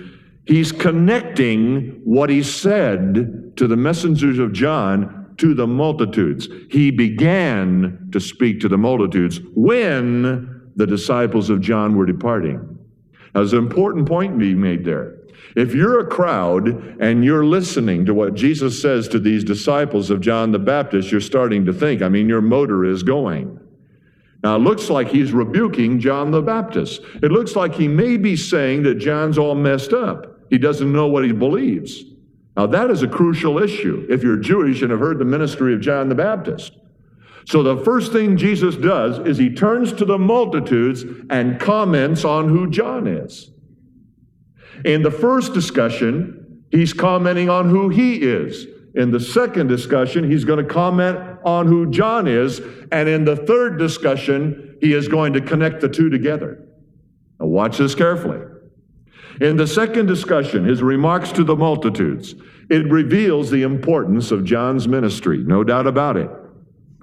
he's 0.46 0.74
connecting 0.74 2.02
what 2.04 2.30
he 2.30 2.44
said 2.44 3.56
to 3.56 3.66
the 3.66 3.78
messengers 3.78 4.38
of 4.38 4.52
John 4.52 5.34
to 5.38 5.54
the 5.54 5.66
multitudes. 5.66 6.50
He 6.70 6.92
began 6.92 8.10
to 8.12 8.20
speak 8.20 8.60
to 8.62 8.68
the 8.68 8.78
multitudes 8.78 9.40
when 9.56 10.72
the 10.76 10.88
disciples 10.88 11.50
of 11.50 11.62
John 11.62 11.96
were 11.96 12.06
departing. 12.06 12.58
Now, 13.34 13.40
there's 13.40 13.54
an 13.54 13.60
important 13.60 14.08
point 14.10 14.38
being 14.38 14.60
made 14.60 14.84
there. 14.84 15.23
If 15.56 15.76
you're 15.76 16.00
a 16.00 16.08
crowd 16.08 16.68
and 17.00 17.24
you're 17.24 17.46
listening 17.46 18.06
to 18.06 18.14
what 18.14 18.34
Jesus 18.34 18.82
says 18.82 19.08
to 19.10 19.20
these 19.20 19.44
disciples 19.44 20.10
of 20.10 20.22
John 20.22 20.52
the 20.52 20.60
Baptist, 20.60 21.12
you're 21.12 21.22
starting 21.22 21.66
to 21.66 21.74
think, 21.74 22.02
I 22.02 22.10
mean, 22.10 22.28
your 22.28 22.42
motor 22.42 22.84
is 22.86 23.04
going. 23.04 23.60
Now, 24.44 24.56
it 24.56 24.60
looks 24.60 24.90
like 24.90 25.08
he's 25.08 25.32
rebuking 25.32 26.00
John 26.00 26.32
the 26.32 26.42
Baptist. 26.42 27.02
It 27.22 27.32
looks 27.32 27.56
like 27.56 27.76
he 27.76 27.88
may 27.88 28.18
be 28.18 28.36
saying 28.36 28.84
that 28.84 28.96
John's 28.96 29.38
all 29.38 29.56
messed 29.56 29.94
up. 29.94 30.40
He 30.50 30.58
doesn't 30.58 30.92
know 30.92 31.08
what 31.08 31.24
he 31.24 31.32
believes. 31.32 32.04
Now, 32.58 32.68
that 32.68 32.92
is 32.92 33.04
a 33.04 33.08
crucial 33.08 33.58
issue 33.62 34.06
if 34.10 34.22
you're 34.22 34.38
Jewish 34.38 34.82
and 34.82 34.92
have 34.92 35.00
heard 35.00 35.18
the 35.18 35.26
ministry 35.26 35.74
of 35.74 35.82
John 35.82 36.10
the 36.10 36.16
Baptist. 36.16 36.74
So, 37.46 37.64
the 37.64 37.84
first 37.84 38.12
thing 38.12 38.38
Jesus 38.38 38.76
does 38.76 39.20
is 39.20 39.38
he 39.38 39.54
turns 39.54 39.94
to 39.94 40.06
the 40.06 40.18
multitudes 40.18 41.04
and 41.30 41.60
comments 41.60 42.24
on 42.26 42.50
who 42.50 42.70
John 42.70 43.08
is. 43.08 43.53
In 44.86 45.02
the 45.02 45.12
first 45.12 45.54
discussion, 45.54 46.64
he's 46.72 46.94
commenting 46.94 47.50
on 47.50 47.70
who 47.70 47.90
he 47.90 48.16
is. 48.16 48.68
In 48.96 49.12
the 49.12 49.20
second 49.20 49.68
discussion, 49.68 50.30
he's 50.30 50.46
going 50.46 50.64
to 50.64 50.72
comment 50.72 51.18
on 51.44 51.68
who 51.68 51.90
John 51.90 52.28
is. 52.28 52.62
And 52.92 53.10
in 53.10 53.26
the 53.26 53.36
third 53.36 53.80
discussion, 53.80 54.78
he 54.82 54.94
is 54.94 55.08
going 55.08 55.34
to 55.34 55.42
connect 55.42 55.82
the 55.82 55.90
two 55.90 56.10
together. 56.10 56.68
Now, 57.40 57.48
watch 57.48 57.78
this 57.78 57.96
carefully. 57.96 58.40
In 59.42 59.58
the 59.58 59.66
second 59.66 60.06
discussion, 60.06 60.66
his 60.66 60.84
remarks 60.84 61.32
to 61.32 61.44
the 61.44 61.56
multitudes, 61.56 62.36
it 62.70 62.90
reveals 62.92 63.50
the 63.50 63.64
importance 63.64 64.32
of 64.32 64.44
John's 64.44 64.88
ministry, 64.88 65.40
no 65.40 65.64
doubt 65.64 65.88
about 65.88 66.18
it. 66.18 66.30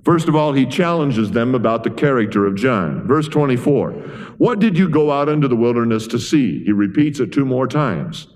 First 0.05 0.29
of 0.29 0.35
all, 0.35 0.53
he 0.53 0.65
challenges 0.65 1.31
them 1.31 1.55
about 1.55 1.85
the 1.85 1.91
character 1.91 2.47
of 2.47 2.55
John. 2.55 3.07
Verse 3.07 3.29
24 3.29 3.93
What 4.39 4.59
did 4.59 4.79
you 4.79 4.89
go 4.89 5.11
out 5.11 5.29
into 5.29 5.49
the 5.49 5.57
wilderness 5.57 6.07
to 6.09 6.19
see? 6.19 6.65
He 6.65 6.73
repeats 6.73 7.21
it 7.21 7.33
two 7.33 7.45
more 7.45 7.67
times. 7.67 8.29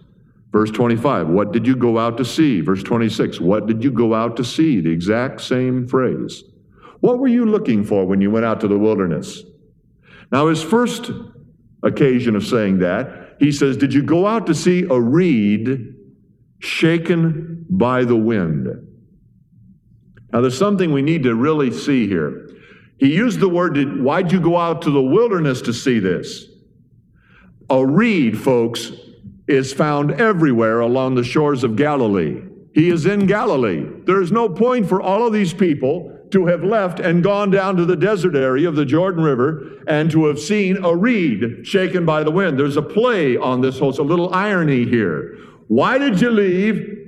Verse 0.52 0.70
25 0.70 1.28
What 1.28 1.52
did 1.52 1.66
you 1.66 1.74
go 1.74 1.98
out 1.98 2.16
to 2.18 2.24
see? 2.24 2.60
Verse 2.60 2.82
26 2.82 3.40
What 3.40 3.66
did 3.66 3.82
you 3.82 3.90
go 3.90 4.14
out 4.14 4.36
to 4.36 4.44
see? 4.44 4.80
The 4.80 4.90
exact 4.90 5.40
same 5.40 5.88
phrase. 5.88 6.44
What 7.00 7.18
were 7.18 7.28
you 7.28 7.44
looking 7.44 7.84
for 7.84 8.06
when 8.06 8.20
you 8.20 8.30
went 8.30 8.46
out 8.46 8.60
to 8.60 8.68
the 8.68 8.78
wilderness? 8.78 9.42
Now, 10.30 10.48
his 10.48 10.62
first 10.62 11.10
occasion 11.82 12.34
of 12.36 12.46
saying 12.46 12.78
that, 12.78 13.36
he 13.40 13.52
says, 13.52 13.76
Did 13.76 13.92
you 13.92 14.02
go 14.02 14.26
out 14.26 14.46
to 14.46 14.54
see 14.54 14.86
a 14.88 15.00
reed 15.00 15.94
shaken 16.60 17.66
by 17.68 18.04
the 18.04 18.16
wind? 18.16 18.68
Now, 20.34 20.40
there's 20.40 20.58
something 20.58 20.92
we 20.92 21.00
need 21.00 21.22
to 21.22 21.36
really 21.36 21.70
see 21.70 22.08
here. 22.08 22.50
He 22.98 23.14
used 23.14 23.38
the 23.38 23.48
word, 23.48 24.00
why'd 24.00 24.32
you 24.32 24.40
go 24.40 24.56
out 24.56 24.82
to 24.82 24.90
the 24.90 25.00
wilderness 25.00 25.62
to 25.62 25.72
see 25.72 26.00
this? 26.00 26.46
A 27.70 27.86
reed, 27.86 28.36
folks, 28.36 28.90
is 29.46 29.72
found 29.72 30.10
everywhere 30.10 30.80
along 30.80 31.14
the 31.14 31.22
shores 31.22 31.62
of 31.62 31.76
Galilee. 31.76 32.42
He 32.74 32.90
is 32.90 33.06
in 33.06 33.26
Galilee. 33.26 33.86
There 34.06 34.20
is 34.20 34.32
no 34.32 34.48
point 34.48 34.88
for 34.88 35.00
all 35.00 35.24
of 35.24 35.32
these 35.32 35.54
people 35.54 36.10
to 36.32 36.46
have 36.46 36.64
left 36.64 36.98
and 36.98 37.22
gone 37.22 37.50
down 37.50 37.76
to 37.76 37.84
the 37.84 37.94
desert 37.94 38.34
area 38.34 38.68
of 38.68 38.74
the 38.74 38.84
Jordan 38.84 39.22
River 39.22 39.84
and 39.86 40.10
to 40.10 40.26
have 40.26 40.40
seen 40.40 40.84
a 40.84 40.96
reed 40.96 41.64
shaken 41.64 42.04
by 42.04 42.24
the 42.24 42.32
wind. 42.32 42.58
There's 42.58 42.76
a 42.76 42.82
play 42.82 43.36
on 43.36 43.60
this 43.60 43.78
whole, 43.78 43.90
it's 43.90 44.00
a 44.00 44.02
little 44.02 44.34
irony 44.34 44.84
here. 44.84 45.38
Why 45.68 45.96
did 45.96 46.20
you 46.20 46.30
leave 46.30 47.03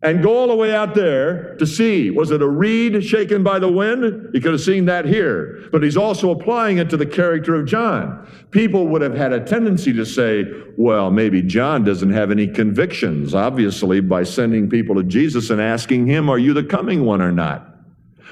and 0.00 0.22
go 0.22 0.36
all 0.36 0.46
the 0.46 0.54
way 0.54 0.72
out 0.72 0.94
there 0.94 1.56
to 1.56 1.66
see 1.66 2.10
was 2.10 2.30
it 2.30 2.40
a 2.40 2.48
reed 2.48 3.02
shaken 3.04 3.42
by 3.42 3.58
the 3.58 3.70
wind? 3.70 4.30
You 4.32 4.40
could 4.40 4.52
have 4.52 4.60
seen 4.60 4.84
that 4.84 5.04
here. 5.04 5.68
But 5.72 5.82
he's 5.82 5.96
also 5.96 6.30
applying 6.30 6.78
it 6.78 6.88
to 6.90 6.96
the 6.96 7.06
character 7.06 7.56
of 7.56 7.66
John. 7.66 8.26
People 8.52 8.86
would 8.88 9.02
have 9.02 9.14
had 9.14 9.32
a 9.32 9.40
tendency 9.44 9.92
to 9.94 10.06
say, 10.06 10.44
well, 10.76 11.10
maybe 11.10 11.42
John 11.42 11.82
doesn't 11.82 12.12
have 12.12 12.30
any 12.30 12.46
convictions, 12.46 13.34
obviously, 13.34 14.00
by 14.00 14.22
sending 14.22 14.70
people 14.70 14.94
to 14.94 15.02
Jesus 15.02 15.50
and 15.50 15.60
asking 15.60 16.06
him, 16.06 16.30
Are 16.30 16.38
you 16.38 16.54
the 16.54 16.64
coming 16.64 17.04
one 17.04 17.20
or 17.20 17.32
not? 17.32 17.74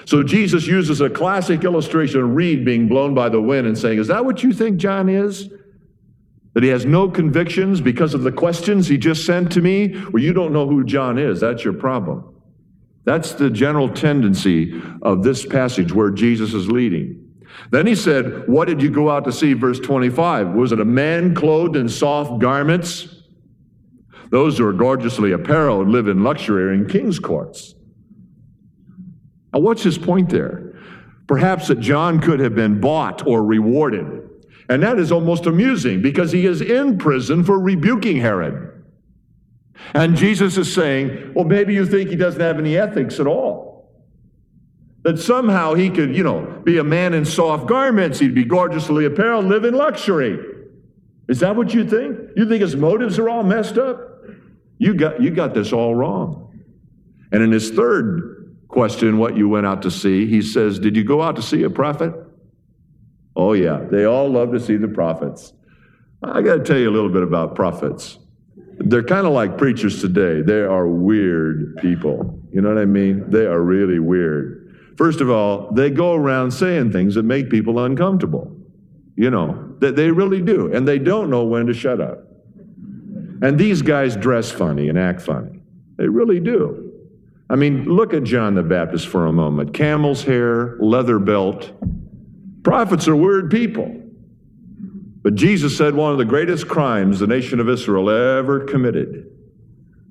So 0.04 0.22
Jesus 0.22 0.68
uses 0.68 1.00
a 1.00 1.10
classic 1.10 1.64
illustration 1.64 2.20
of 2.20 2.30
reed 2.30 2.64
being 2.64 2.86
blown 2.86 3.12
by 3.12 3.28
the 3.28 3.42
wind 3.42 3.66
and 3.66 3.76
saying, 3.76 3.98
Is 3.98 4.06
that 4.06 4.24
what 4.24 4.44
you 4.44 4.52
think 4.52 4.76
John 4.76 5.08
is? 5.08 5.50
That 6.56 6.62
he 6.62 6.70
has 6.70 6.86
no 6.86 7.06
convictions 7.06 7.82
because 7.82 8.14
of 8.14 8.22
the 8.22 8.32
questions 8.32 8.88
he 8.88 8.96
just 8.96 9.26
sent 9.26 9.52
to 9.52 9.60
me? 9.60 9.88
Well, 10.10 10.22
you 10.22 10.32
don't 10.32 10.54
know 10.54 10.66
who 10.66 10.84
John 10.84 11.18
is. 11.18 11.38
That's 11.38 11.62
your 11.62 11.74
problem. 11.74 12.34
That's 13.04 13.32
the 13.32 13.50
general 13.50 13.90
tendency 13.90 14.80
of 15.02 15.22
this 15.22 15.44
passage 15.44 15.92
where 15.92 16.08
Jesus 16.08 16.54
is 16.54 16.70
leading. 16.70 17.30
Then 17.72 17.86
he 17.86 17.94
said, 17.94 18.48
What 18.48 18.68
did 18.68 18.80
you 18.80 18.88
go 18.88 19.10
out 19.10 19.24
to 19.24 19.32
see? 19.32 19.52
Verse 19.52 19.78
25. 19.80 20.54
Was 20.54 20.72
it 20.72 20.80
a 20.80 20.84
man 20.86 21.34
clothed 21.34 21.76
in 21.76 21.90
soft 21.90 22.40
garments? 22.40 23.06
Those 24.30 24.56
who 24.56 24.66
are 24.66 24.72
gorgeously 24.72 25.32
apparelled 25.32 25.88
live 25.88 26.08
in 26.08 26.24
luxury 26.24 26.74
in 26.74 26.88
king's 26.88 27.18
courts. 27.18 27.74
Now, 29.52 29.60
what's 29.60 29.82
his 29.82 29.98
point 29.98 30.30
there? 30.30 30.80
Perhaps 31.26 31.68
that 31.68 31.80
John 31.80 32.18
could 32.18 32.40
have 32.40 32.54
been 32.54 32.80
bought 32.80 33.26
or 33.26 33.44
rewarded. 33.44 34.25
And 34.68 34.82
that 34.82 34.98
is 34.98 35.12
almost 35.12 35.46
amusing 35.46 36.02
because 36.02 36.32
he 36.32 36.46
is 36.46 36.60
in 36.60 36.98
prison 36.98 37.44
for 37.44 37.58
rebuking 37.58 38.18
Herod. 38.18 38.84
And 39.94 40.16
Jesus 40.16 40.56
is 40.56 40.72
saying, 40.72 41.32
well, 41.34 41.44
maybe 41.44 41.74
you 41.74 41.86
think 41.86 42.10
he 42.10 42.16
doesn't 42.16 42.40
have 42.40 42.58
any 42.58 42.76
ethics 42.76 43.20
at 43.20 43.26
all. 43.26 43.92
That 45.02 45.18
somehow 45.18 45.74
he 45.74 45.90
could, 45.90 46.16
you 46.16 46.24
know, 46.24 46.60
be 46.64 46.78
a 46.78 46.84
man 46.84 47.14
in 47.14 47.24
soft 47.24 47.66
garments, 47.68 48.18
he'd 48.18 48.34
be 48.34 48.44
gorgeously 48.44 49.04
apparelled, 49.04 49.44
live 49.44 49.64
in 49.64 49.74
luxury. 49.74 50.38
Is 51.28 51.40
that 51.40 51.54
what 51.54 51.72
you 51.72 51.88
think? 51.88 52.18
You 52.36 52.48
think 52.48 52.62
his 52.62 52.74
motives 52.74 53.18
are 53.18 53.28
all 53.28 53.44
messed 53.44 53.78
up? 53.78 54.00
You 54.78 54.94
got, 54.94 55.22
you 55.22 55.30
got 55.30 55.54
this 55.54 55.72
all 55.72 55.94
wrong. 55.94 56.60
And 57.30 57.42
in 57.42 57.52
his 57.52 57.70
third 57.70 58.56
question, 58.68 59.18
what 59.18 59.36
you 59.36 59.48
went 59.48 59.66
out 59.66 59.82
to 59.82 59.90
see, 59.90 60.26
he 60.26 60.42
says, 60.42 60.78
Did 60.78 60.96
you 60.96 61.04
go 61.04 61.22
out 61.22 61.36
to 61.36 61.42
see 61.42 61.62
a 61.62 61.70
prophet? 61.70 62.12
Oh, 63.36 63.52
yeah. 63.52 63.84
They 63.90 64.04
all 64.04 64.28
love 64.28 64.52
to 64.52 64.60
see 64.60 64.76
the 64.76 64.88
prophets. 64.88 65.52
I 66.22 66.40
got 66.40 66.56
to 66.56 66.64
tell 66.64 66.78
you 66.78 66.88
a 66.88 66.94
little 66.94 67.10
bit 67.10 67.22
about 67.22 67.54
prophets. 67.54 68.18
They're 68.78 69.02
kind 69.02 69.26
of 69.26 69.32
like 69.32 69.58
preachers 69.58 70.00
today. 70.00 70.42
They 70.42 70.60
are 70.60 70.88
weird 70.88 71.76
people. 71.76 72.40
You 72.52 72.62
know 72.62 72.68
what 72.68 72.78
I 72.78 72.86
mean? 72.86 73.30
They 73.30 73.46
are 73.46 73.60
really 73.60 73.98
weird. 73.98 74.94
First 74.96 75.20
of 75.20 75.30
all, 75.30 75.70
they 75.72 75.90
go 75.90 76.14
around 76.14 76.50
saying 76.50 76.92
things 76.92 77.14
that 77.14 77.24
make 77.24 77.50
people 77.50 77.84
uncomfortable. 77.84 78.56
You 79.16 79.30
know, 79.30 79.74
that 79.80 79.96
they 79.96 80.10
really 80.10 80.42
do. 80.42 80.72
And 80.72 80.88
they 80.88 80.98
don't 80.98 81.30
know 81.30 81.44
when 81.44 81.66
to 81.66 81.74
shut 81.74 82.00
up. 82.00 82.26
And 83.42 83.58
these 83.58 83.82
guys 83.82 84.16
dress 84.16 84.50
funny 84.50 84.88
and 84.88 84.98
act 84.98 85.20
funny. 85.20 85.60
They 85.96 86.08
really 86.08 86.40
do. 86.40 86.92
I 87.48 87.56
mean, 87.56 87.84
look 87.84 88.12
at 88.12 88.24
John 88.24 88.54
the 88.54 88.62
Baptist 88.62 89.06
for 89.06 89.26
a 89.26 89.32
moment. 89.32 89.72
Camel's 89.72 90.24
hair, 90.24 90.76
leather 90.80 91.18
belt. 91.18 91.72
Prophets 92.66 93.06
are 93.06 93.14
weird 93.14 93.48
people. 93.48 93.94
But 95.22 95.36
Jesus 95.36 95.78
said 95.78 95.94
one 95.94 96.10
of 96.10 96.18
the 96.18 96.24
greatest 96.24 96.66
crimes 96.66 97.20
the 97.20 97.28
nation 97.28 97.60
of 97.60 97.68
Israel 97.68 98.10
ever 98.10 98.64
committed 98.64 99.30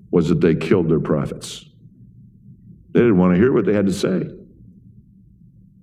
was 0.09 0.29
that 0.29 0.39
they 0.39 0.55
killed 0.55 0.87
their 0.87 1.01
prophets. 1.01 1.65
They 2.93 3.01
didn't 3.01 3.17
want 3.17 3.33
to 3.33 3.37
hear 3.37 3.51
what 3.51 3.65
they 3.65 3.73
had 3.73 3.87
to 3.87 3.91
say. 3.91 4.29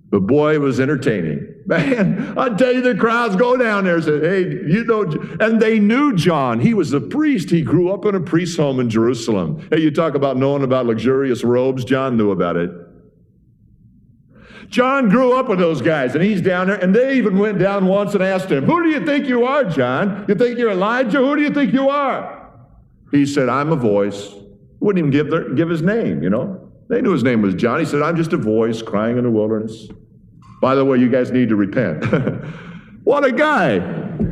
But 0.09 0.21
boy, 0.21 0.55
it 0.55 0.61
was 0.61 0.79
entertaining. 0.79 1.47
Man, 1.67 2.35
I 2.39 2.49
tell 2.49 2.73
you, 2.73 2.81
the 2.81 2.95
crowds 2.95 3.35
go 3.35 3.55
down 3.55 3.83
there 3.83 3.97
and 3.97 4.03
say, 4.03 4.19
hey, 4.19 4.41
you 4.41 4.83
know, 4.85 5.03
and 5.41 5.61
they 5.61 5.77
knew 5.77 6.15
John. 6.15 6.59
He 6.59 6.73
was 6.73 6.91
a 6.91 6.99
priest. 6.99 7.51
He 7.51 7.61
grew 7.61 7.93
up 7.93 8.03
in 8.05 8.15
a 8.15 8.19
priest's 8.19 8.57
home 8.57 8.79
in 8.79 8.89
Jerusalem. 8.89 9.67
Hey, 9.69 9.81
you 9.81 9.91
talk 9.91 10.15
about 10.15 10.37
knowing 10.37 10.63
about 10.63 10.87
luxurious 10.87 11.43
robes. 11.43 11.85
John 11.85 12.17
knew 12.17 12.31
about 12.31 12.55
it. 12.55 12.71
John 14.69 15.09
grew 15.09 15.33
up 15.33 15.49
with 15.49 15.59
those 15.59 15.81
guys, 15.81 16.15
and 16.15 16.23
he's 16.23 16.41
down 16.41 16.67
there, 16.67 16.77
and 16.77 16.95
they 16.95 17.17
even 17.17 17.37
went 17.37 17.59
down 17.59 17.85
once 17.85 18.13
and 18.13 18.23
asked 18.23 18.51
him, 18.51 18.65
Who 18.65 18.83
do 18.83 18.89
you 18.89 19.05
think 19.05 19.27
you 19.27 19.45
are, 19.45 19.63
John? 19.63 20.25
You 20.27 20.35
think 20.35 20.57
you're 20.57 20.71
Elijah? 20.71 21.17
Who 21.19 21.35
do 21.35 21.41
you 21.41 21.49
think 21.49 21.73
you 21.73 21.89
are? 21.89 22.51
He 23.11 23.25
said, 23.25 23.49
I'm 23.49 23.71
a 23.71 23.75
voice. 23.75 24.33
Wouldn't 24.79 24.99
even 24.99 25.11
give, 25.11 25.29
their, 25.29 25.53
give 25.53 25.69
his 25.69 25.81
name, 25.81 26.23
you 26.23 26.29
know. 26.29 26.71
They 26.89 27.01
knew 27.01 27.11
his 27.11 27.23
name 27.23 27.41
was 27.41 27.55
John. 27.55 27.79
He 27.79 27.85
said, 27.85 28.01
I'm 28.01 28.17
just 28.17 28.33
a 28.33 28.37
voice 28.37 28.81
crying 28.81 29.17
in 29.17 29.23
the 29.23 29.31
wilderness. 29.31 29.87
By 30.61 30.75
the 30.75 30.85
way, 30.85 30.97
you 30.97 31.09
guys 31.09 31.31
need 31.31 31.49
to 31.49 31.55
repent. 31.55 32.05
what 33.03 33.25
a 33.25 33.31
guy, 33.31 33.79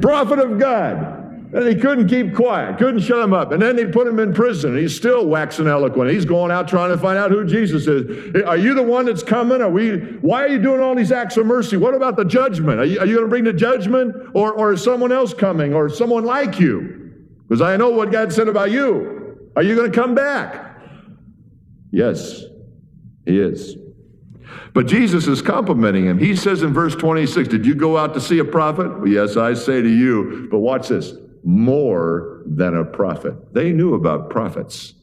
prophet 0.01 0.39
of 0.39 0.59
God. 0.59 1.10
And 1.53 1.67
he 1.67 1.75
couldn't 1.75 2.07
keep 2.07 2.33
quiet, 2.33 2.77
couldn't 2.77 3.01
shut 3.01 3.19
him 3.21 3.33
up. 3.33 3.51
And 3.51 3.61
then 3.61 3.75
they 3.75 3.85
put 3.85 4.07
him 4.07 4.19
in 4.19 4.33
prison. 4.33 4.77
He's 4.77 4.95
still 4.95 5.27
waxing 5.27 5.67
eloquent. 5.67 6.09
He's 6.09 6.23
going 6.23 6.49
out 6.49 6.69
trying 6.69 6.91
to 6.91 6.97
find 6.97 7.17
out 7.17 7.29
who 7.29 7.45
Jesus 7.45 7.87
is. 7.87 8.41
Are 8.43 8.55
you 8.55 8.73
the 8.73 8.83
one 8.83 9.05
that's 9.05 9.21
coming? 9.21 9.61
Are 9.61 9.69
we? 9.69 9.97
Why 10.21 10.45
are 10.45 10.47
you 10.47 10.59
doing 10.59 10.79
all 10.79 10.95
these 10.95 11.11
acts 11.11 11.35
of 11.35 11.45
mercy? 11.45 11.75
What 11.75 11.93
about 11.93 12.15
the 12.15 12.23
judgment? 12.23 12.79
Are 12.79 12.85
you, 12.85 12.93
you 13.01 13.15
going 13.15 13.21
to 13.21 13.27
bring 13.27 13.43
the 13.43 13.51
judgment, 13.51 14.15
or, 14.33 14.53
or 14.53 14.71
is 14.73 14.81
someone 14.81 15.11
else 15.11 15.33
coming, 15.33 15.73
or 15.73 15.89
someone 15.89 16.23
like 16.23 16.57
you? 16.57 17.11
Because 17.49 17.61
I 17.61 17.75
know 17.75 17.89
what 17.89 18.13
God 18.13 18.31
said 18.31 18.47
about 18.47 18.71
you. 18.71 19.49
Are 19.57 19.63
you 19.63 19.75
going 19.75 19.91
to 19.91 19.95
come 19.95 20.15
back? 20.15 20.79
Yes, 21.91 22.43
he 23.25 23.37
is. 23.37 23.75
But 24.73 24.87
Jesus 24.87 25.27
is 25.27 25.41
complimenting 25.41 26.05
him. 26.05 26.17
He 26.17 26.33
says 26.37 26.63
in 26.63 26.73
verse 26.73 26.95
26, 26.95 27.49
Did 27.49 27.65
you 27.65 27.75
go 27.75 27.97
out 27.97 28.13
to 28.13 28.21
see 28.21 28.39
a 28.39 28.45
prophet? 28.45 28.99
Well, 28.99 29.09
yes, 29.09 29.35
I 29.35 29.53
say 29.53 29.81
to 29.81 29.89
you. 29.89 30.47
But 30.49 30.59
watch 30.59 30.87
this 30.87 31.13
more 31.43 32.43
than 32.45 32.75
a 32.75 32.85
prophet. 32.85 33.53
They 33.53 33.71
knew 33.71 33.93
about 33.93 34.29
prophets. 34.29 34.93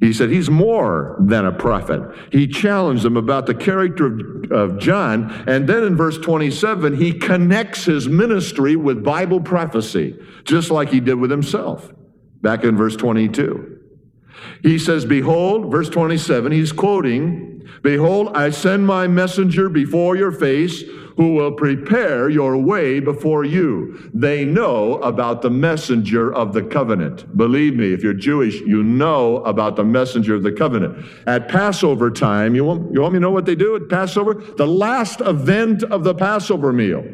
He 0.00 0.12
said 0.12 0.30
he's 0.30 0.50
more 0.50 1.16
than 1.20 1.46
a 1.46 1.52
prophet. 1.52 2.02
He 2.30 2.46
challenged 2.46 3.04
them 3.04 3.16
about 3.16 3.46
the 3.46 3.54
character 3.54 4.06
of, 4.06 4.52
of, 4.52 4.78
John. 4.78 5.30
And 5.46 5.66
then 5.68 5.84
in 5.84 5.96
verse 5.96 6.18
27, 6.18 6.96
he 6.96 7.12
connects 7.12 7.84
his 7.84 8.08
ministry 8.08 8.76
with 8.76 9.02
Bible 9.02 9.40
prophecy, 9.40 10.18
just 10.44 10.70
like 10.70 10.90
he 10.90 11.00
did 11.00 11.14
with 11.14 11.30
himself 11.30 11.90
back 12.42 12.64
in 12.64 12.76
verse 12.76 12.96
22. 12.96 13.80
He 14.62 14.78
says, 14.78 15.04
Behold, 15.04 15.70
verse 15.70 15.88
27, 15.88 16.52
he's 16.52 16.72
quoting 16.72 17.66
Behold, 17.82 18.36
I 18.36 18.50
send 18.50 18.86
my 18.86 19.06
messenger 19.06 19.68
before 19.68 20.16
your 20.16 20.32
face 20.32 20.82
who 21.16 21.34
will 21.34 21.52
prepare 21.52 22.28
your 22.28 22.56
way 22.56 23.00
before 23.00 23.44
you. 23.44 24.10
They 24.12 24.44
know 24.44 24.94
about 24.96 25.42
the 25.42 25.50
messenger 25.50 26.32
of 26.32 26.52
the 26.52 26.62
covenant. 26.62 27.36
Believe 27.36 27.76
me, 27.76 27.92
if 27.92 28.02
you're 28.02 28.14
Jewish, 28.14 28.60
you 28.60 28.82
know 28.82 29.36
about 29.44 29.76
the 29.76 29.84
messenger 29.84 30.34
of 30.34 30.42
the 30.42 30.52
covenant. 30.52 31.04
At 31.26 31.48
Passover 31.48 32.10
time, 32.10 32.54
you 32.54 32.64
want, 32.64 32.92
you 32.92 33.00
want 33.00 33.14
me 33.14 33.18
to 33.18 33.22
know 33.22 33.30
what 33.30 33.46
they 33.46 33.54
do 33.54 33.76
at 33.76 33.88
Passover? 33.88 34.34
The 34.34 34.66
last 34.66 35.20
event 35.20 35.84
of 35.84 36.04
the 36.04 36.14
Passover 36.14 36.72
meal. 36.72 37.04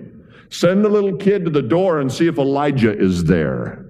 Send 0.49 0.85
the 0.85 0.89
little 0.89 1.17
kid 1.17 1.45
to 1.45 1.51
the 1.51 1.63
door 1.63 2.01
and 2.01 2.11
see 2.11 2.27
if 2.27 2.39
Elijah 2.39 2.97
is 2.97 3.25
there. 3.25 3.87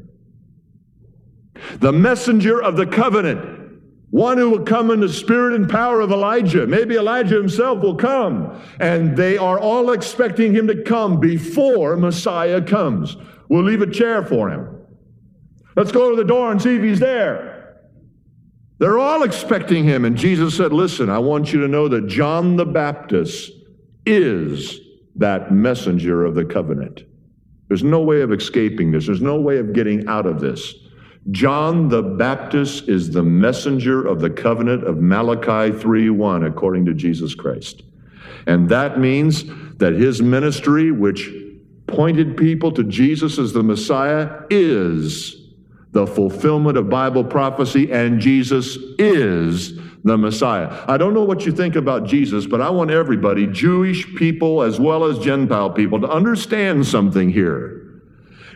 The 1.77 1.93
messenger 1.93 2.63
of 2.63 2.77
the 2.77 2.87
covenant 2.87 3.60
one 4.11 4.39
who 4.39 4.51
will 4.51 4.65
come 4.65 4.91
in 4.91 5.01
the 5.01 5.09
spirit 5.09 5.55
and 5.55 5.69
power 5.69 6.01
of 6.01 6.11
Elijah. 6.11 6.67
Maybe 6.67 6.97
Elijah 6.97 7.37
himself 7.37 7.81
will 7.81 7.95
come. 7.95 8.61
And 8.81 9.17
they 9.17 9.37
are 9.37 9.59
all 9.59 9.93
expecting 9.93 10.53
him 10.53 10.67
to 10.67 10.83
come 10.83 11.21
before 11.21 11.97
Messiah 11.97 12.61
comes. 12.61 13.17
We'll 13.49 13.65
leave 13.65 13.83
a 13.83 13.91
chair 13.91 14.25
for 14.25 14.51
him. 14.51 14.77
Let's 15.77 15.93
go 15.93 16.11
to 16.11 16.17
the 16.17 16.25
door 16.25 16.51
and 16.51 16.61
see 16.61 16.77
if 16.77 16.83
he's 16.83 16.99
there. 16.99 17.79
They're 18.79 18.99
all 18.99 19.23
expecting 19.23 19.85
him. 19.85 20.05
And 20.05 20.17
Jesus 20.17 20.57
said, 20.57 20.73
Listen, 20.73 21.09
I 21.09 21.19
want 21.19 21.53
you 21.53 21.61
to 21.61 21.69
know 21.69 21.87
that 21.89 22.09
John 22.09 22.57
the 22.57 22.65
Baptist 22.65 23.53
is 24.07 24.81
that 25.17 25.53
messenger 25.53 26.25
of 26.25 26.35
the 26.35 26.45
covenant. 26.45 27.03
There's 27.69 27.85
no 27.85 28.01
way 28.01 28.23
of 28.23 28.33
escaping 28.33 28.91
this, 28.91 29.07
there's 29.07 29.21
no 29.21 29.41
way 29.41 29.59
of 29.59 29.73
getting 29.73 30.09
out 30.09 30.27
of 30.27 30.41
this. 30.41 30.75
John 31.31 31.89
the 31.89 32.03
Baptist 32.03 32.89
is 32.89 33.11
the 33.11 33.23
messenger 33.23 34.07
of 34.07 34.21
the 34.21 34.31
covenant 34.31 34.85
of 34.85 35.01
Malachi 35.01 35.71
3:1 35.71 36.45
according 36.45 36.87
to 36.87 36.95
Jesus 36.95 37.35
Christ. 37.35 37.83
And 38.47 38.69
that 38.71 38.99
means 38.99 39.45
that 39.79 39.93
his 39.93 40.23
ministry 40.23 40.91
which 40.91 41.31
pointed 41.87 42.37
people 42.37 42.73
to 42.73 42.85
Jesus 42.85 43.39
as 43.39 43.53
the 43.53 43.63
Messiah 43.63 44.29
is 44.49 45.37
the 45.93 46.07
fulfillment 46.07 46.79
of 46.79 46.89
Bible 46.89 47.25
prophecy 47.25 47.91
and 47.91 48.21
Jesus 48.21 48.79
is 48.99 49.79
the 50.05 50.17
Messiah. 50.17 50.71
I 50.87 50.97
don't 50.97 51.13
know 51.13 51.25
what 51.25 51.45
you 51.45 51.53
think 51.53 51.77
about 51.77 52.07
Jesus, 52.07 52.47
but 52.47 52.61
I 52.61 52.71
want 52.71 52.91
everybody, 52.91 53.47
Jewish 53.47 54.15
people 54.15 54.63
as 54.63 54.81
well 54.81 55.05
as 55.05 55.19
Gentile 55.19 55.71
people, 55.71 56.01
to 56.01 56.09
understand 56.09 56.87
something 56.87 57.29
here. 57.31 57.80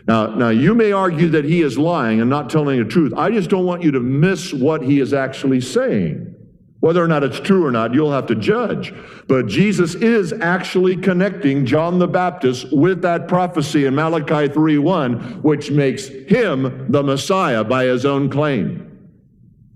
Now, 0.07 0.27
now 0.27 0.49
you 0.49 0.75
may 0.75 0.91
argue 0.91 1.29
that 1.29 1.45
he 1.45 1.61
is 1.61 1.77
lying 1.77 2.21
and 2.21 2.29
not 2.29 2.49
telling 2.49 2.79
the 2.79 2.85
truth. 2.85 3.13
I 3.17 3.31
just 3.31 3.49
don't 3.49 3.65
want 3.65 3.81
you 3.81 3.91
to 3.91 3.99
miss 3.99 4.53
what 4.53 4.83
he 4.83 4.99
is 4.99 5.13
actually 5.13 5.61
saying. 5.61 6.35
Whether 6.79 7.03
or 7.03 7.07
not 7.07 7.23
it's 7.23 7.39
true 7.39 7.65
or 7.65 7.71
not, 7.71 7.95
you'll 7.95 8.11
have 8.11 8.27
to 8.27 8.35
judge. 8.35 8.93
But 9.27 9.47
Jesus 9.47 9.95
is 9.95 10.31
actually 10.33 10.97
connecting 10.97 11.65
John 11.65 11.97
the 11.97 12.07
Baptist 12.07 12.71
with 12.71 13.01
that 13.01 13.27
prophecy 13.27 13.85
in 13.85 13.95
Malachi 13.95 14.47
3:1, 14.49 15.41
which 15.41 15.71
makes 15.71 16.07
him 16.07 16.85
the 16.89 17.01
Messiah 17.01 17.63
by 17.63 17.85
his 17.85 18.05
own 18.05 18.29
claim. 18.29 18.84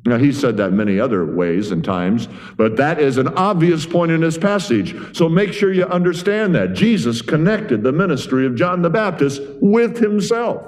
Now, 0.09 0.17
he 0.17 0.33
said 0.33 0.57
that 0.57 0.73
many 0.73 0.99
other 0.99 1.23
ways 1.23 1.69
and 1.69 1.85
times, 1.85 2.27
but 2.57 2.77
that 2.77 2.99
is 2.99 3.17
an 3.17 3.27
obvious 3.27 3.85
point 3.85 4.11
in 4.11 4.21
this 4.21 4.39
passage. 4.39 5.15
So 5.15 5.29
make 5.29 5.53
sure 5.53 5.71
you 5.71 5.85
understand 5.85 6.55
that. 6.55 6.73
Jesus 6.73 7.21
connected 7.21 7.83
the 7.83 7.91
ministry 7.91 8.47
of 8.47 8.55
John 8.55 8.81
the 8.81 8.89
Baptist 8.89 9.39
with 9.61 9.99
himself. 9.99 10.65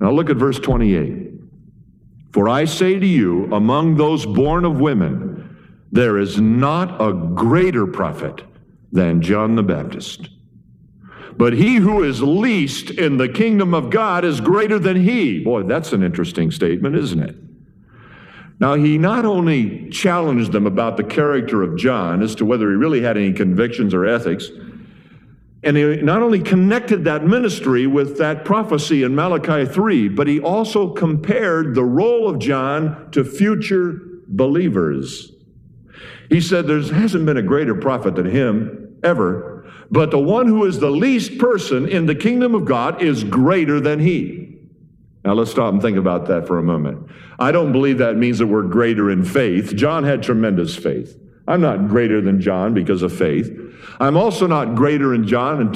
Now, 0.00 0.10
look 0.10 0.30
at 0.30 0.38
verse 0.38 0.58
28. 0.58 1.32
For 2.32 2.48
I 2.48 2.64
say 2.64 2.98
to 2.98 3.06
you, 3.06 3.52
among 3.52 3.96
those 3.96 4.24
born 4.24 4.64
of 4.64 4.80
women, 4.80 5.86
there 5.92 6.16
is 6.16 6.40
not 6.40 6.98
a 6.98 7.12
greater 7.12 7.86
prophet 7.86 8.42
than 8.90 9.20
John 9.20 9.54
the 9.54 9.62
Baptist. 9.62 10.30
But 11.36 11.54
he 11.54 11.76
who 11.76 12.02
is 12.02 12.22
least 12.22 12.90
in 12.90 13.16
the 13.16 13.28
kingdom 13.28 13.74
of 13.74 13.90
God 13.90 14.24
is 14.24 14.40
greater 14.40 14.78
than 14.78 15.02
he. 15.02 15.40
Boy, 15.40 15.64
that's 15.64 15.92
an 15.92 16.02
interesting 16.02 16.50
statement, 16.50 16.96
isn't 16.96 17.20
it? 17.20 17.36
Now, 18.60 18.74
he 18.74 18.98
not 18.98 19.24
only 19.24 19.88
challenged 19.90 20.52
them 20.52 20.66
about 20.66 20.96
the 20.96 21.02
character 21.02 21.62
of 21.62 21.76
John 21.76 22.22
as 22.22 22.36
to 22.36 22.44
whether 22.44 22.70
he 22.70 22.76
really 22.76 23.02
had 23.02 23.16
any 23.16 23.32
convictions 23.32 23.92
or 23.92 24.06
ethics, 24.06 24.48
and 25.64 25.76
he 25.76 25.96
not 25.96 26.22
only 26.22 26.40
connected 26.40 27.04
that 27.04 27.24
ministry 27.24 27.86
with 27.86 28.18
that 28.18 28.44
prophecy 28.44 29.02
in 29.02 29.14
Malachi 29.14 29.64
3, 29.64 30.08
but 30.08 30.28
he 30.28 30.38
also 30.38 30.90
compared 30.90 31.74
the 31.74 31.84
role 31.84 32.28
of 32.28 32.38
John 32.38 33.10
to 33.10 33.24
future 33.24 34.00
believers. 34.28 35.32
He 36.28 36.40
said 36.40 36.66
there 36.66 36.80
hasn't 36.80 37.26
been 37.26 37.38
a 37.38 37.42
greater 37.42 37.74
prophet 37.74 38.14
than 38.14 38.26
him 38.26 38.98
ever 39.02 39.53
but 39.90 40.10
the 40.10 40.18
one 40.18 40.46
who 40.46 40.64
is 40.64 40.78
the 40.78 40.90
least 40.90 41.38
person 41.38 41.88
in 41.88 42.06
the 42.06 42.14
kingdom 42.14 42.54
of 42.54 42.64
God 42.64 43.02
is 43.02 43.24
greater 43.24 43.80
than 43.80 44.00
he. 44.00 44.58
Now 45.24 45.34
let's 45.34 45.50
stop 45.50 45.72
and 45.72 45.80
think 45.80 45.96
about 45.96 46.26
that 46.26 46.46
for 46.46 46.58
a 46.58 46.62
moment. 46.62 47.08
I 47.38 47.50
don't 47.50 47.72
believe 47.72 47.98
that 47.98 48.16
means 48.16 48.38
that 48.38 48.46
we're 48.46 48.62
greater 48.62 49.10
in 49.10 49.24
faith. 49.24 49.74
John 49.74 50.04
had 50.04 50.22
tremendous 50.22 50.76
faith. 50.76 51.18
I'm 51.46 51.60
not 51.60 51.88
greater 51.88 52.20
than 52.20 52.40
John 52.40 52.74
because 52.74 53.02
of 53.02 53.16
faith. 53.16 53.50
I'm 54.00 54.16
also 54.16 54.46
not 54.46 54.74
greater 54.74 55.14
in 55.14 55.26
John 55.26 55.72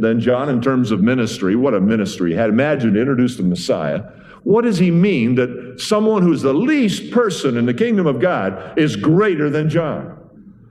than 0.00 0.20
John 0.20 0.48
in 0.48 0.60
terms 0.60 0.90
of 0.90 1.00
ministry. 1.00 1.56
What 1.56 1.74
a 1.74 1.80
ministry 1.80 2.34
had. 2.34 2.48
imagined 2.48 2.94
to 2.94 3.00
introduce 3.00 3.36
the 3.36 3.42
Messiah. 3.42 4.02
What 4.42 4.64
does 4.64 4.78
he 4.78 4.90
mean 4.90 5.34
that 5.34 5.80
someone 5.80 6.22
who's 6.22 6.42
the 6.42 6.54
least 6.54 7.10
person 7.10 7.56
in 7.56 7.66
the 7.66 7.74
kingdom 7.74 8.06
of 8.06 8.20
God 8.20 8.78
is 8.78 8.96
greater 8.96 9.50
than 9.50 9.68
John? 9.68 10.16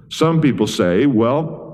Some 0.10 0.42
people 0.42 0.66
say, 0.66 1.06
well, 1.06 1.69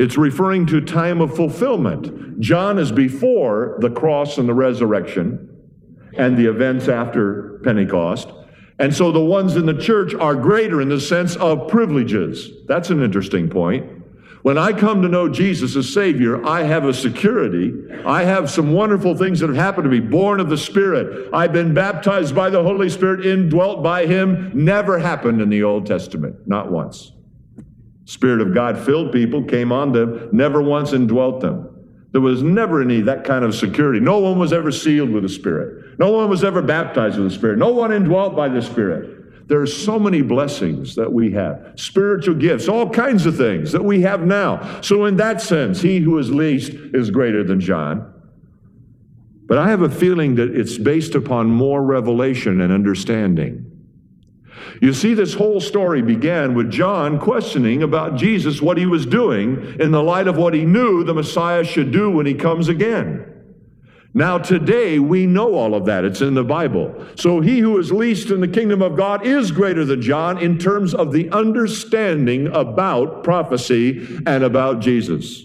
it's 0.00 0.16
referring 0.16 0.64
to 0.64 0.80
time 0.80 1.20
of 1.20 1.36
fulfillment. 1.36 2.40
John 2.40 2.78
is 2.78 2.90
before 2.90 3.76
the 3.80 3.90
cross 3.90 4.38
and 4.38 4.48
the 4.48 4.54
resurrection 4.54 5.46
and 6.16 6.38
the 6.38 6.46
events 6.46 6.88
after 6.88 7.60
Pentecost. 7.64 8.28
And 8.78 8.96
so 8.96 9.12
the 9.12 9.20
ones 9.20 9.56
in 9.56 9.66
the 9.66 9.78
church 9.78 10.14
are 10.14 10.34
greater 10.34 10.80
in 10.80 10.88
the 10.88 10.98
sense 10.98 11.36
of 11.36 11.68
privileges. 11.68 12.48
That's 12.66 12.88
an 12.88 13.02
interesting 13.02 13.50
point. 13.50 14.02
When 14.40 14.56
I 14.56 14.72
come 14.72 15.02
to 15.02 15.08
know 15.08 15.28
Jesus 15.28 15.76
as 15.76 15.92
Savior, 15.92 16.46
I 16.46 16.62
have 16.62 16.86
a 16.86 16.94
security. 16.94 17.74
I 18.06 18.24
have 18.24 18.50
some 18.50 18.72
wonderful 18.72 19.14
things 19.14 19.40
that 19.40 19.48
have 19.48 19.56
happened 19.56 19.84
to 19.84 19.90
me. 19.90 20.00
Born 20.00 20.40
of 20.40 20.48
the 20.48 20.56
Spirit. 20.56 21.28
I've 21.34 21.52
been 21.52 21.74
baptized 21.74 22.34
by 22.34 22.48
the 22.48 22.62
Holy 22.62 22.88
Spirit, 22.88 23.26
indwelt 23.26 23.82
by 23.82 24.06
Him. 24.06 24.50
Never 24.54 24.98
happened 24.98 25.42
in 25.42 25.50
the 25.50 25.62
Old 25.62 25.84
Testament. 25.84 26.48
Not 26.48 26.72
once. 26.72 27.12
Spirit 28.10 28.40
of 28.40 28.52
God 28.52 28.76
filled 28.76 29.12
people 29.12 29.44
came 29.44 29.70
on 29.70 29.92
them, 29.92 30.30
never 30.32 30.60
once 30.60 30.92
indwelt 30.92 31.40
them. 31.40 31.68
There 32.10 32.20
was 32.20 32.42
never 32.42 32.82
any 32.82 33.02
that 33.02 33.22
kind 33.22 33.44
of 33.44 33.54
security. 33.54 34.00
No 34.00 34.18
one 34.18 34.36
was 34.36 34.52
ever 34.52 34.72
sealed 34.72 35.10
with 35.10 35.22
the 35.22 35.28
Spirit. 35.28 35.96
No 35.96 36.10
one 36.10 36.28
was 36.28 36.42
ever 36.42 36.60
baptized 36.60 37.20
with 37.20 37.30
the 37.30 37.34
Spirit. 37.36 37.58
No 37.58 37.68
one 37.68 37.92
indwelt 37.92 38.34
by 38.34 38.48
the 38.48 38.62
Spirit. 38.62 39.46
There 39.46 39.60
are 39.60 39.66
so 39.66 39.96
many 39.96 40.22
blessings 40.22 40.96
that 40.96 41.12
we 41.12 41.30
have, 41.34 41.74
spiritual 41.76 42.34
gifts, 42.34 42.66
all 42.66 42.90
kinds 42.90 43.26
of 43.26 43.36
things 43.36 43.70
that 43.70 43.84
we 43.84 44.00
have 44.00 44.26
now. 44.26 44.80
So, 44.80 45.04
in 45.04 45.14
that 45.18 45.40
sense, 45.40 45.80
he 45.80 46.00
who 46.00 46.18
is 46.18 46.32
least 46.32 46.72
is 46.72 47.12
greater 47.12 47.44
than 47.44 47.60
John. 47.60 48.12
But 49.46 49.58
I 49.58 49.70
have 49.70 49.82
a 49.82 49.88
feeling 49.88 50.34
that 50.34 50.50
it's 50.50 50.78
based 50.78 51.14
upon 51.14 51.48
more 51.48 51.80
revelation 51.80 52.60
and 52.60 52.72
understanding. 52.72 53.69
You 54.80 54.92
see, 54.92 55.14
this 55.14 55.34
whole 55.34 55.60
story 55.60 56.02
began 56.02 56.54
with 56.54 56.70
John 56.70 57.18
questioning 57.18 57.82
about 57.82 58.16
Jesus, 58.16 58.62
what 58.62 58.78
he 58.78 58.86
was 58.86 59.06
doing, 59.06 59.76
in 59.78 59.90
the 59.90 60.02
light 60.02 60.28
of 60.28 60.36
what 60.36 60.54
he 60.54 60.64
knew 60.64 61.04
the 61.04 61.14
Messiah 61.14 61.64
should 61.64 61.92
do 61.92 62.10
when 62.10 62.26
he 62.26 62.34
comes 62.34 62.68
again. 62.68 63.26
Now, 64.12 64.38
today, 64.38 64.98
we 64.98 65.26
know 65.26 65.54
all 65.54 65.74
of 65.74 65.84
that. 65.86 66.04
It's 66.04 66.20
in 66.20 66.34
the 66.34 66.42
Bible. 66.42 67.06
So, 67.14 67.40
he 67.40 67.60
who 67.60 67.78
is 67.78 67.92
least 67.92 68.30
in 68.30 68.40
the 68.40 68.48
kingdom 68.48 68.82
of 68.82 68.96
God 68.96 69.24
is 69.24 69.52
greater 69.52 69.84
than 69.84 70.02
John 70.02 70.38
in 70.38 70.58
terms 70.58 70.94
of 70.94 71.12
the 71.12 71.30
understanding 71.30 72.48
about 72.48 73.22
prophecy 73.22 74.20
and 74.26 74.42
about 74.42 74.80
Jesus. 74.80 75.44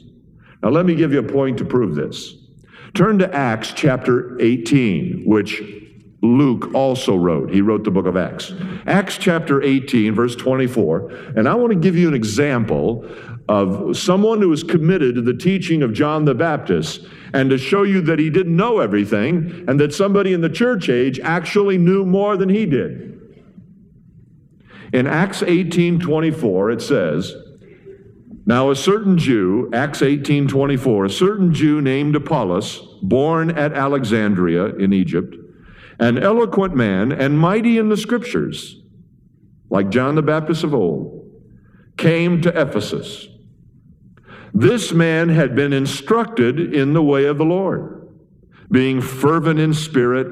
Now, 0.64 0.70
let 0.70 0.88
me 0.88 0.96
give 0.96 1.14
you 1.14 1.20
a 1.20 1.24
point 1.24 1.60
to 1.60 1.66
prove 1.66 1.94
this. 1.94 2.34
Turn 2.96 3.20
to 3.20 3.32
Acts 3.36 3.72
chapter 3.76 4.36
18, 4.42 5.24
which 5.26 5.62
Luke 6.26 6.74
also 6.74 7.16
wrote. 7.16 7.52
He 7.52 7.62
wrote 7.62 7.84
the 7.84 7.92
book 7.92 8.06
of 8.06 8.18
Acts. 8.18 8.54
Acts 8.88 9.18
chapter 9.18 9.62
18, 9.62 10.14
verse 10.14 10.36
24. 10.36 11.10
And 11.36 11.48
I 11.48 11.56
want 11.56 11.72
to 11.74 11.80
give 11.80 11.96
you 11.96 12.08
an 12.08 12.14
example 12.14 13.10
of 13.48 13.96
someone 13.98 14.42
who 14.42 14.52
is 14.52 14.64
committed 14.64 15.16
to 15.16 15.22
the 15.22 15.34
teaching 15.34 15.84
of 15.84 15.94
John 15.94 16.26
the 16.26 16.34
Baptist 16.34 17.06
and 17.34 17.50
to 17.50 17.58
show 17.58 17.84
you 17.84 18.02
that 18.02 18.18
he 18.18 18.30
didn't 18.30 18.56
know 18.56 18.80
everything 18.80 19.66
and 19.68 19.80
that 19.80 19.94
somebody 19.94 20.34
in 20.34 20.42
the 20.42 20.50
church 20.50 20.90
age 20.90 21.20
actually 21.20 21.78
knew 21.78 22.06
more 22.06 22.38
than 22.38 22.50
he 22.50 22.66
did. 22.66 23.12
In 24.94 25.08
Acts 25.08 25.42
18:24 25.42 26.74
it 26.74 26.82
says, 26.82 27.36
now 28.48 28.70
a 28.70 28.76
certain 28.76 29.18
Jew, 29.18 29.72
Acts 29.74 30.02
18:24, 30.02 31.06
a 31.06 31.10
certain 31.10 31.52
Jew 31.54 31.82
named 31.82 32.16
Apollos, 32.16 33.00
born 33.02 33.50
at 33.50 33.74
Alexandria 33.74 34.68
in 34.76 34.94
Egypt, 34.94 35.36
an 36.00 36.18
eloquent 36.18 36.76
man 36.76 37.12
and 37.12 37.40
mighty 37.40 37.78
in 37.78 37.90
the 37.90 37.98
scriptures, 37.98 38.82
like 39.70 39.90
John 39.90 40.16
the 40.16 40.22
Baptist 40.22 40.64
of 40.64 40.74
old, 40.74 41.30
came 41.98 42.42
to 42.42 42.62
Ephesus. 42.62 43.28
This 44.54 44.94
man 44.94 45.30
had 45.30 45.56
been 45.56 45.74
instructed 45.74 46.74
in 46.74 46.94
the 46.94 47.04
way 47.04 47.26
of 47.26 47.38
the 47.38 47.46
Lord, 47.46 48.08
being 48.72 49.02
fervent 49.02 49.60
in 49.60 49.74
spirit. 49.74 50.28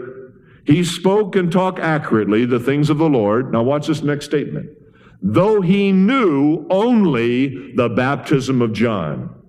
He 0.65 0.83
spoke 0.83 1.35
and 1.35 1.51
talked 1.51 1.79
accurately 1.79 2.45
the 2.45 2.59
things 2.59 2.89
of 2.89 2.97
the 2.97 3.09
Lord. 3.09 3.51
Now, 3.51 3.63
watch 3.63 3.87
this 3.87 4.01
next 4.01 4.25
statement. 4.25 4.69
Though 5.21 5.61
he 5.61 5.91
knew 5.91 6.65
only 6.69 7.73
the 7.75 7.89
baptism 7.89 8.61
of 8.61 8.73
John. 8.73 9.42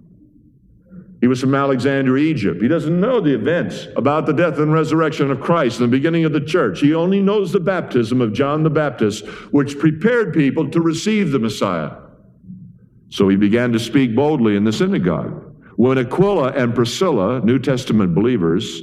He 1.25 1.29
was 1.29 1.41
from 1.41 1.55
Alexandria, 1.55 2.23
Egypt. 2.23 2.61
He 2.61 2.69
doesn't 2.69 3.01
know 3.01 3.19
the 3.19 3.35
events 3.35 3.89
about 3.97 4.27
the 4.27 4.35
death 4.35 4.59
and 4.59 4.71
resurrection 4.71 5.31
of 5.31 5.41
Christ 5.41 5.81
and 5.81 5.91
the 5.91 5.97
beginning 5.97 6.27
of 6.27 6.35
the 6.35 6.41
church. 6.43 6.81
He 6.81 6.93
only 6.93 7.23
knows 7.23 7.51
the 7.51 7.61
baptism 7.61 8.21
of 8.21 8.35
John 8.35 8.63
the 8.63 8.69
Baptist, 8.69 9.25
which 9.51 9.79
prepared 9.79 10.35
people 10.35 10.69
to 10.69 10.83
receive 10.83 11.31
the 11.31 11.39
Messiah. 11.39 11.93
So 13.09 13.27
he 13.31 13.37
began 13.37 13.73
to 13.73 13.79
speak 13.79 14.15
boldly 14.15 14.55
in 14.55 14.65
the 14.65 14.73
synagogue. 14.73 15.57
When 15.77 15.97
Aquila 15.97 16.49
and 16.49 16.75
Priscilla, 16.75 17.41
New 17.41 17.59
Testament 17.59 18.15
believers, 18.15 18.83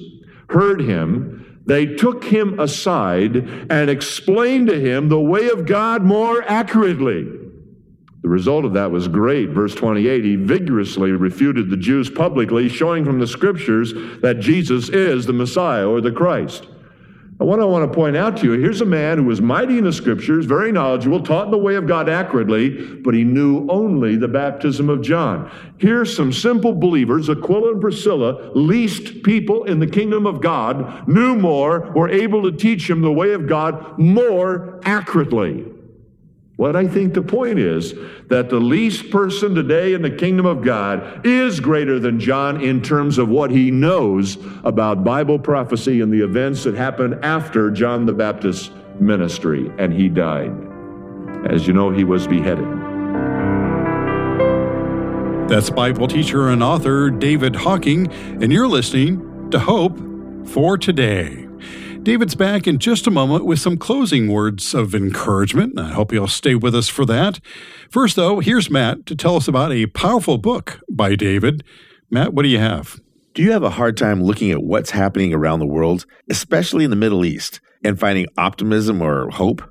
heard 0.49 0.81
him, 0.81 1.61
they 1.67 1.85
took 1.85 2.23
him 2.23 2.59
aside 2.59 3.35
and 3.69 3.87
explained 3.87 4.65
to 4.69 4.79
him 4.79 5.09
the 5.09 5.21
way 5.21 5.49
of 5.49 5.67
God 5.67 6.01
more 6.01 6.41
accurately. 6.41 7.27
The 8.21 8.29
result 8.29 8.65
of 8.65 8.73
that 8.73 8.91
was 8.91 9.07
great. 9.07 9.49
Verse 9.49 9.73
28 9.73 10.23
he 10.23 10.35
vigorously 10.35 11.11
refuted 11.11 11.69
the 11.69 11.77
Jews 11.77 12.09
publicly, 12.09 12.69
showing 12.69 13.03
from 13.03 13.19
the 13.19 13.27
scriptures 13.27 13.93
that 14.21 14.39
Jesus 14.39 14.89
is 14.89 15.25
the 15.25 15.33
Messiah 15.33 15.87
or 15.87 16.01
the 16.01 16.11
Christ. 16.11 16.67
And 17.41 17.49
what 17.49 17.59
I 17.59 17.65
want 17.65 17.91
to 17.91 17.95
point 17.95 18.15
out 18.15 18.37
to 18.37 18.45
you 18.45 18.51
here's 18.51 18.81
a 18.81 18.85
man 18.85 19.17
who 19.17 19.23
was 19.23 19.41
mighty 19.41 19.79
in 19.79 19.83
the 19.83 19.91
scriptures, 19.91 20.45
very 20.45 20.71
knowledgeable, 20.71 21.23
taught 21.23 21.49
the 21.49 21.57
way 21.57 21.73
of 21.73 21.87
God 21.87 22.07
accurately, 22.07 22.69
but 22.97 23.15
he 23.15 23.23
knew 23.23 23.65
only 23.67 24.15
the 24.15 24.27
baptism 24.27 24.91
of 24.91 25.01
John. 25.01 25.51
Here's 25.79 26.15
some 26.15 26.31
simple 26.31 26.75
believers, 26.75 27.27
Aquila 27.31 27.71
and 27.71 27.81
Priscilla, 27.81 28.51
least 28.53 29.23
people 29.23 29.63
in 29.63 29.79
the 29.79 29.87
kingdom 29.87 30.27
of 30.27 30.39
God, 30.39 31.07
knew 31.07 31.35
more, 31.35 31.91
were 31.95 32.09
able 32.09 32.43
to 32.43 32.55
teach 32.55 32.87
him 32.87 33.01
the 33.01 33.11
way 33.11 33.33
of 33.33 33.47
God 33.47 33.97
more 33.97 34.79
accurately. 34.83 35.65
What 36.57 36.75
I 36.75 36.87
think 36.87 37.13
the 37.13 37.21
point 37.21 37.59
is 37.59 37.93
that 38.27 38.49
the 38.49 38.59
least 38.59 39.09
person 39.09 39.55
today 39.55 39.93
in 39.93 40.01
the 40.01 40.11
kingdom 40.11 40.45
of 40.45 40.61
God 40.61 41.25
is 41.25 41.59
greater 41.59 41.97
than 41.97 42.19
John 42.19 42.61
in 42.61 42.81
terms 42.81 43.17
of 43.17 43.29
what 43.29 43.51
he 43.51 43.71
knows 43.71 44.37
about 44.63 45.03
Bible 45.03 45.39
prophecy 45.39 46.01
and 46.01 46.13
the 46.13 46.23
events 46.23 46.63
that 46.65 46.75
happened 46.75 47.23
after 47.23 47.71
John 47.71 48.05
the 48.05 48.13
Baptist's 48.13 48.69
ministry, 48.99 49.71
and 49.79 49.91
he 49.91 50.07
died. 50.09 50.51
As 51.49 51.65
you 51.65 51.73
know, 51.73 51.89
he 51.89 52.03
was 52.03 52.27
beheaded. 52.27 52.67
That's 55.49 55.69
Bible 55.69 56.07
teacher 56.07 56.49
and 56.49 56.61
author 56.61 57.09
David 57.09 57.55
Hocking, 57.55 58.11
and 58.11 58.53
you're 58.53 58.67
listening 58.67 59.49
to 59.51 59.59
Hope 59.59 59.97
for 60.47 60.77
Today. 60.77 61.50
David's 62.03 62.33
back 62.33 62.65
in 62.65 62.79
just 62.79 63.05
a 63.05 63.11
moment 63.11 63.45
with 63.45 63.59
some 63.59 63.77
closing 63.77 64.27
words 64.27 64.73
of 64.73 64.95
encouragement. 64.95 65.77
I 65.77 65.89
hope 65.89 66.11
you'll 66.11 66.27
stay 66.27 66.55
with 66.55 66.73
us 66.73 66.89
for 66.89 67.05
that. 67.05 67.39
First, 67.91 68.15
though, 68.15 68.39
here's 68.39 68.71
Matt 68.71 69.05
to 69.05 69.15
tell 69.15 69.35
us 69.35 69.47
about 69.47 69.71
a 69.71 69.85
powerful 69.85 70.39
book 70.39 70.79
by 70.89 71.15
David. 71.15 71.63
Matt, 72.09 72.33
what 72.33 72.41
do 72.41 72.49
you 72.49 72.57
have? 72.57 72.99
Do 73.35 73.43
you 73.43 73.51
have 73.51 73.61
a 73.61 73.69
hard 73.69 73.97
time 73.97 74.23
looking 74.23 74.49
at 74.49 74.63
what's 74.63 74.89
happening 74.89 75.31
around 75.31 75.59
the 75.59 75.67
world, 75.67 76.07
especially 76.27 76.83
in 76.83 76.89
the 76.89 76.95
Middle 76.95 77.23
East, 77.23 77.61
and 77.83 77.99
finding 77.99 78.25
optimism 78.35 78.99
or 78.99 79.29
hope? 79.29 79.61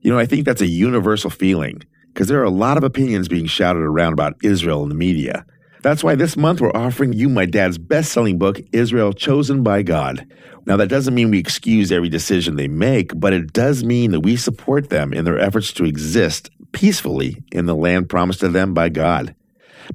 You 0.00 0.12
know, 0.12 0.18
I 0.18 0.26
think 0.26 0.44
that's 0.44 0.62
a 0.62 0.68
universal 0.68 1.28
feeling 1.28 1.82
because 2.14 2.28
there 2.28 2.40
are 2.40 2.44
a 2.44 2.50
lot 2.50 2.76
of 2.76 2.84
opinions 2.84 3.26
being 3.26 3.46
shouted 3.46 3.82
around 3.82 4.12
about 4.12 4.36
Israel 4.44 4.84
in 4.84 4.90
the 4.90 4.94
media. 4.94 5.44
That's 5.82 6.04
why 6.04 6.14
this 6.14 6.36
month 6.36 6.60
we're 6.60 6.76
offering 6.76 7.14
you 7.14 7.30
my 7.30 7.46
dad's 7.46 7.78
best 7.78 8.12
selling 8.12 8.36
book, 8.36 8.60
Israel 8.70 9.14
Chosen 9.14 9.62
by 9.62 9.82
God. 9.82 10.26
Now, 10.66 10.76
that 10.76 10.88
doesn't 10.88 11.14
mean 11.14 11.30
we 11.30 11.38
excuse 11.38 11.90
every 11.90 12.10
decision 12.10 12.56
they 12.56 12.68
make, 12.68 13.18
but 13.18 13.32
it 13.32 13.54
does 13.54 13.82
mean 13.82 14.10
that 14.10 14.20
we 14.20 14.36
support 14.36 14.90
them 14.90 15.14
in 15.14 15.24
their 15.24 15.38
efforts 15.38 15.72
to 15.74 15.86
exist 15.86 16.50
peacefully 16.72 17.42
in 17.50 17.64
the 17.64 17.74
land 17.74 18.10
promised 18.10 18.40
to 18.40 18.48
them 18.48 18.74
by 18.74 18.90
God. 18.90 19.34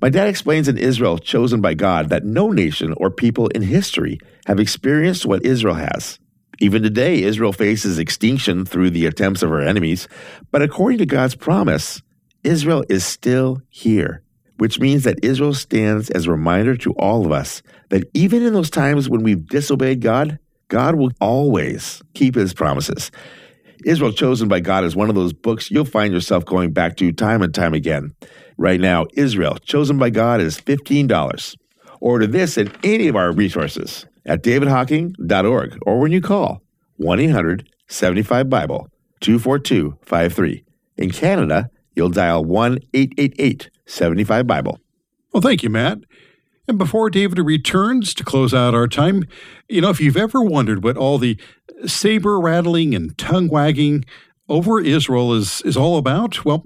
My 0.01 0.09
dad 0.09 0.27
explains 0.27 0.67
in 0.67 0.79
Israel 0.79 1.19
Chosen 1.19 1.61
by 1.61 1.75
God 1.75 2.09
that 2.09 2.25
no 2.25 2.49
nation 2.49 2.95
or 2.97 3.11
people 3.11 3.47
in 3.49 3.61
history 3.61 4.19
have 4.47 4.59
experienced 4.59 5.27
what 5.27 5.45
Israel 5.45 5.75
has. 5.75 6.17
Even 6.59 6.81
today, 6.81 7.21
Israel 7.21 7.53
faces 7.53 7.99
extinction 7.99 8.65
through 8.65 8.89
the 8.89 9.05
attempts 9.05 9.43
of 9.43 9.51
our 9.51 9.61
enemies, 9.61 10.07
but 10.49 10.63
according 10.63 10.97
to 10.97 11.05
God's 11.05 11.35
promise, 11.35 12.01
Israel 12.43 12.83
is 12.89 13.05
still 13.05 13.61
here 13.69 14.23
which 14.57 14.79
means 14.79 15.03
that 15.03 15.23
Israel 15.23 15.53
stands 15.53 16.09
as 16.09 16.25
a 16.25 16.31
reminder 16.31 16.75
to 16.77 16.93
all 16.93 17.25
of 17.25 17.31
us 17.31 17.61
that 17.89 18.09
even 18.13 18.43
in 18.43 18.53
those 18.53 18.69
times 18.69 19.09
when 19.09 19.23
we've 19.23 19.47
disobeyed 19.47 20.01
God, 20.01 20.39
God 20.67 20.95
will 20.95 21.11
always 21.19 22.01
keep 22.13 22.35
his 22.35 22.53
promises. 22.53 23.11
Israel 23.85 24.11
Chosen 24.11 24.47
by 24.47 24.61
God 24.61 24.83
is 24.83 24.95
one 24.95 25.09
of 25.09 25.15
those 25.15 25.33
books 25.33 25.69
you'll 25.69 25.85
find 25.85 26.13
yourself 26.13 26.45
going 26.45 26.71
back 26.71 26.97
to 26.97 27.11
time 27.11 27.41
and 27.41 27.53
time 27.53 27.73
again. 27.73 28.15
Right 28.57 28.79
now, 28.79 29.05
Israel 29.13 29.57
Chosen 29.57 29.97
by 29.97 30.09
God 30.09 30.41
is 30.41 30.59
$15. 30.59 31.55
Order 31.99 32.27
this 32.27 32.57
at 32.57 32.75
any 32.83 33.07
of 33.07 33.15
our 33.15 33.31
resources 33.31 34.05
at 34.25 34.43
davidhocking.org 34.43 35.77
or 35.85 35.99
when 35.99 36.11
you 36.11 36.21
call 36.21 36.61
1 36.97 37.19
800 37.19 37.69
75 37.87 38.49
Bible 38.49 38.87
242 39.21 39.97
53. 40.03 40.63
In 40.97 41.11
Canada, 41.11 41.69
you'll 41.95 42.09
dial 42.09 42.43
1 42.43 42.79
888 42.93 43.69
75 43.85 44.47
Bible. 44.47 44.79
Well, 45.33 45.41
thank 45.41 45.63
you, 45.63 45.69
Matt. 45.69 45.99
And 46.67 46.77
before 46.77 47.09
David 47.09 47.39
returns 47.39 48.13
to 48.15 48.23
close 48.23 48.53
out 48.53 48.73
our 48.73 48.87
time, 48.87 49.25
you 49.69 49.81
know, 49.81 49.89
if 49.89 50.01
you've 50.01 50.17
ever 50.17 50.41
wondered 50.41 50.83
what 50.83 50.97
all 50.97 51.17
the 51.17 51.37
saber 51.85 52.39
rattling 52.39 52.95
and 52.95 53.17
tongue 53.17 53.47
wagging 53.47 54.05
over 54.49 54.79
Israel 54.79 55.33
is, 55.33 55.61
is 55.61 55.77
all 55.77 55.97
about, 55.97 56.43
well, 56.43 56.65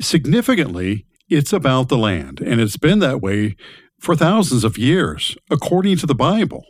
significantly, 0.00 1.04
it's 1.28 1.52
about 1.52 1.88
the 1.88 1.98
land. 1.98 2.40
And 2.40 2.60
it's 2.60 2.76
been 2.76 3.00
that 3.00 3.20
way 3.20 3.56
for 3.98 4.14
thousands 4.14 4.64
of 4.64 4.78
years, 4.78 5.36
according 5.50 5.98
to 5.98 6.06
the 6.06 6.14
Bible. 6.14 6.64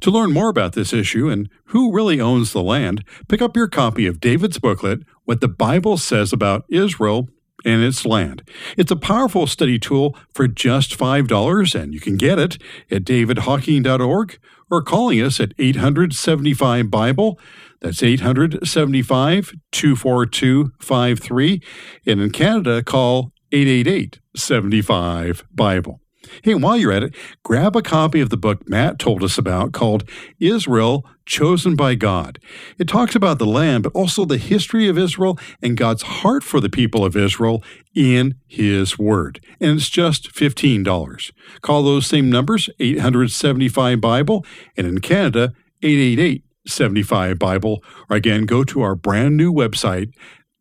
To 0.00 0.10
learn 0.10 0.32
more 0.32 0.48
about 0.48 0.72
this 0.72 0.92
issue 0.92 1.28
and 1.28 1.48
who 1.66 1.92
really 1.92 2.20
owns 2.20 2.52
the 2.52 2.62
land, 2.62 3.04
pick 3.28 3.42
up 3.42 3.56
your 3.56 3.68
copy 3.68 4.06
of 4.06 4.20
David's 4.20 4.58
booklet, 4.58 5.00
What 5.24 5.40
the 5.40 5.48
Bible 5.48 5.96
Says 5.98 6.32
About 6.32 6.64
Israel 6.68 7.28
and 7.64 7.82
its 7.82 8.04
land. 8.04 8.42
It's 8.76 8.90
a 8.90 8.96
powerful 8.96 9.46
study 9.46 9.78
tool 9.78 10.16
for 10.32 10.48
just 10.48 10.98
$5, 10.98 11.80
and 11.80 11.94
you 11.94 12.00
can 12.00 12.16
get 12.16 12.38
it 12.38 12.58
at 12.90 13.04
davidhocking.org 13.04 14.38
or 14.70 14.82
calling 14.82 15.20
us 15.22 15.40
at 15.40 15.52
875 15.58 16.90
Bible. 16.90 17.38
That's 17.80 18.02
875 18.02 19.54
242 19.72 20.72
53. 20.80 21.62
And 22.06 22.20
in 22.20 22.30
Canada, 22.30 22.82
call 22.82 23.32
888 23.52 24.20
75 24.36 25.44
Bible. 25.52 26.00
Hey, 26.42 26.54
while 26.54 26.76
you're 26.76 26.92
at 26.92 27.02
it, 27.02 27.14
grab 27.42 27.76
a 27.76 27.82
copy 27.82 28.20
of 28.20 28.30
the 28.30 28.36
book 28.36 28.68
Matt 28.68 28.98
told 28.98 29.22
us 29.22 29.38
about 29.38 29.72
called 29.72 30.08
Israel 30.38 31.06
Chosen 31.26 31.74
by 31.74 31.94
God. 31.94 32.38
It 32.78 32.86
talks 32.86 33.14
about 33.14 33.38
the 33.38 33.46
land, 33.46 33.84
but 33.84 33.92
also 33.94 34.24
the 34.24 34.36
history 34.36 34.88
of 34.88 34.98
Israel 34.98 35.38
and 35.62 35.76
God's 35.76 36.02
heart 36.02 36.44
for 36.44 36.60
the 36.60 36.68
people 36.68 37.04
of 37.04 37.16
Israel 37.16 37.62
in 37.94 38.34
His 38.46 38.98
Word. 38.98 39.44
And 39.60 39.78
it's 39.78 39.88
just 39.88 40.32
$15. 40.32 41.32
Call 41.62 41.82
those 41.82 42.06
same 42.06 42.30
numbers, 42.30 42.68
875 42.78 44.00
Bible, 44.00 44.44
and 44.76 44.86
in 44.86 45.00
Canada, 45.00 45.52
888 45.82 46.44
75 46.66 47.38
Bible, 47.38 47.84
or 48.08 48.16
again, 48.16 48.46
go 48.46 48.64
to 48.64 48.80
our 48.82 48.94
brand 48.94 49.36
new 49.36 49.52
website, 49.52 50.14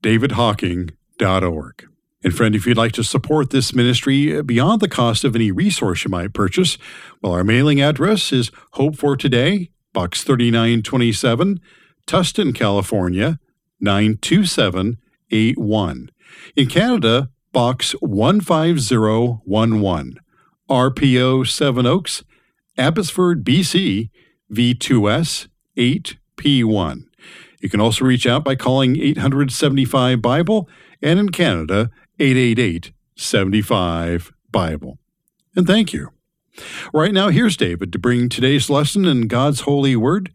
davidhocking.org. 0.03 1.92
And 2.23 2.33
friend, 2.33 2.55
if 2.55 2.65
you'd 2.65 2.77
like 2.77 2.93
to 2.93 3.03
support 3.03 3.49
this 3.49 3.75
ministry 3.75 4.41
beyond 4.41 4.79
the 4.79 4.87
cost 4.87 5.25
of 5.25 5.35
any 5.35 5.51
resource 5.51 6.05
you 6.05 6.11
might 6.11 6.33
purchase, 6.33 6.77
well, 7.21 7.33
our 7.33 7.43
mailing 7.43 7.81
address 7.81 8.31
is 8.31 8.49
Hope 8.73 8.95
for 8.95 9.17
Today, 9.17 9.71
Box 9.91 10.23
3927, 10.23 11.59
Tustin, 12.07 12.55
California, 12.55 13.39
92781. 13.81 16.09
In 16.55 16.67
Canada, 16.67 17.29
Box 17.51 17.93
15011, 18.01 20.19
RPO 20.69 21.47
7 21.47 21.85
Oaks, 21.85 22.23
Abbotsford, 22.77 23.43
BC, 23.43 24.09
V2S 24.51 25.47
8P1. 25.77 27.03
You 27.59 27.69
can 27.69 27.81
also 27.81 28.05
reach 28.05 28.25
out 28.25 28.43
by 28.43 28.55
calling 28.55 28.99
875 28.99 30.19
Bible 30.21 30.67
and 31.01 31.19
in 31.19 31.29
Canada 31.29 31.89
888 32.19 32.91
75 33.15 34.31
Bible. 34.51 34.99
And 35.55 35.67
thank 35.67 35.93
you. 35.93 36.09
Right 36.93 37.13
now, 37.13 37.29
here's 37.29 37.57
David 37.57 37.91
to 37.93 37.99
bring 37.99 38.29
today's 38.29 38.69
lesson 38.69 39.05
in 39.05 39.27
God's 39.27 39.61
holy 39.61 39.95
word 39.95 40.31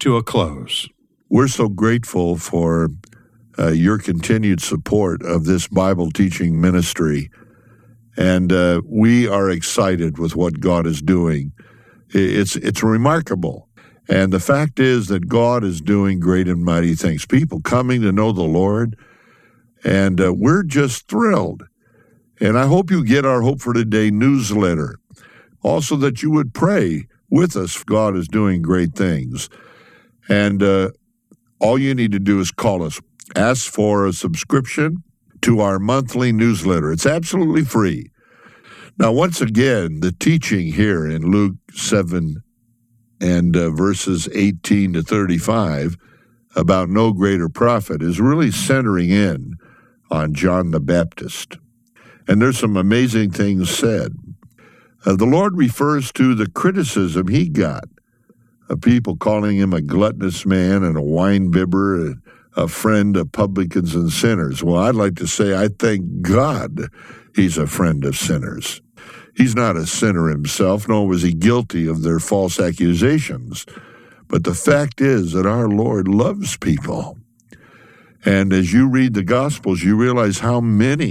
to 0.00 0.16
a 0.16 0.22
close. 0.22 0.88
We're 1.28 1.48
so 1.48 1.68
grateful 1.68 2.36
for 2.36 2.88
uh, 3.58 3.68
your 3.72 3.98
continued 3.98 4.62
support 4.62 5.22
of 5.22 5.44
this 5.44 5.68
Bible 5.68 6.10
teaching 6.10 6.60
ministry. 6.60 7.30
And 8.16 8.52
uh, 8.52 8.80
we 8.86 9.28
are 9.28 9.50
excited 9.50 10.18
with 10.18 10.34
what 10.34 10.60
God 10.60 10.86
is 10.86 11.02
doing. 11.02 11.52
It's, 12.10 12.56
it's 12.56 12.82
remarkable. 12.82 13.68
And 14.08 14.32
the 14.32 14.40
fact 14.40 14.80
is 14.80 15.08
that 15.08 15.28
God 15.28 15.62
is 15.64 15.82
doing 15.82 16.18
great 16.18 16.48
and 16.48 16.64
mighty 16.64 16.94
things. 16.94 17.26
People 17.26 17.60
coming 17.60 18.00
to 18.00 18.12
know 18.12 18.32
the 18.32 18.42
Lord, 18.42 18.96
and 19.84 20.20
uh, 20.20 20.32
we're 20.32 20.62
just 20.62 21.08
thrilled. 21.08 21.64
And 22.40 22.58
I 22.58 22.66
hope 22.66 22.90
you 22.90 23.04
get 23.04 23.24
our 23.24 23.42
Hope 23.42 23.60
for 23.60 23.72
Today 23.72 24.10
newsletter. 24.10 24.98
Also, 25.62 25.96
that 25.96 26.22
you 26.22 26.30
would 26.30 26.54
pray 26.54 27.06
with 27.30 27.56
us. 27.56 27.82
God 27.82 28.16
is 28.16 28.28
doing 28.28 28.62
great 28.62 28.94
things. 28.94 29.48
And 30.28 30.62
uh, 30.62 30.90
all 31.58 31.78
you 31.78 31.94
need 31.94 32.12
to 32.12 32.20
do 32.20 32.40
is 32.40 32.50
call 32.50 32.82
us. 32.82 33.00
Ask 33.34 33.70
for 33.70 34.06
a 34.06 34.12
subscription 34.12 35.02
to 35.42 35.60
our 35.60 35.78
monthly 35.78 36.32
newsletter. 36.32 36.92
It's 36.92 37.06
absolutely 37.06 37.64
free. 37.64 38.10
Now, 38.98 39.12
once 39.12 39.40
again, 39.40 40.00
the 40.00 40.12
teaching 40.12 40.72
here 40.72 41.06
in 41.06 41.30
Luke 41.30 41.56
7 41.72 42.42
and 43.20 43.56
uh, 43.56 43.70
verses 43.70 44.28
18 44.32 44.94
to 44.94 45.02
35 45.02 45.96
about 46.56 46.88
no 46.88 47.12
greater 47.12 47.48
prophet 47.48 48.02
is 48.02 48.20
really 48.20 48.50
centering 48.50 49.10
in 49.10 49.56
on 50.10 50.34
John 50.34 50.70
the 50.70 50.80
Baptist. 50.80 51.58
And 52.26 52.42
there's 52.42 52.58
some 52.58 52.76
amazing 52.76 53.30
things 53.30 53.70
said. 53.70 54.14
Uh, 55.06 55.16
the 55.16 55.26
Lord 55.26 55.56
refers 55.56 56.12
to 56.12 56.34
the 56.34 56.48
criticism 56.48 57.28
he 57.28 57.48
got 57.48 57.84
of 58.68 58.80
people 58.80 59.16
calling 59.16 59.56
him 59.56 59.72
a 59.72 59.80
gluttonous 59.80 60.44
man 60.44 60.82
and 60.82 60.96
a 60.96 61.02
wine 61.02 61.50
bibber, 61.50 62.14
a 62.56 62.68
friend 62.68 63.16
of 63.16 63.32
publicans 63.32 63.94
and 63.94 64.10
sinners. 64.10 64.62
Well, 64.62 64.82
I'd 64.82 64.94
like 64.94 65.16
to 65.16 65.26
say 65.26 65.56
I 65.56 65.68
thank 65.68 66.22
God 66.22 66.88
he's 67.34 67.56
a 67.56 67.66
friend 67.66 68.04
of 68.04 68.16
sinners. 68.16 68.82
He's 69.36 69.54
not 69.54 69.76
a 69.76 69.86
sinner 69.86 70.28
himself, 70.28 70.88
nor 70.88 71.06
was 71.06 71.22
he 71.22 71.32
guilty 71.32 71.86
of 71.86 72.02
their 72.02 72.18
false 72.18 72.58
accusations. 72.58 73.64
But 74.26 74.44
the 74.44 74.54
fact 74.54 75.00
is 75.00 75.32
that 75.32 75.46
our 75.46 75.68
Lord 75.68 76.08
loves 76.08 76.56
people. 76.56 77.17
And 78.24 78.52
as 78.52 78.72
you 78.72 78.88
read 78.88 79.14
the 79.14 79.22
Gospels, 79.22 79.82
you 79.82 79.96
realize 79.96 80.40
how 80.40 80.60
many 80.60 81.06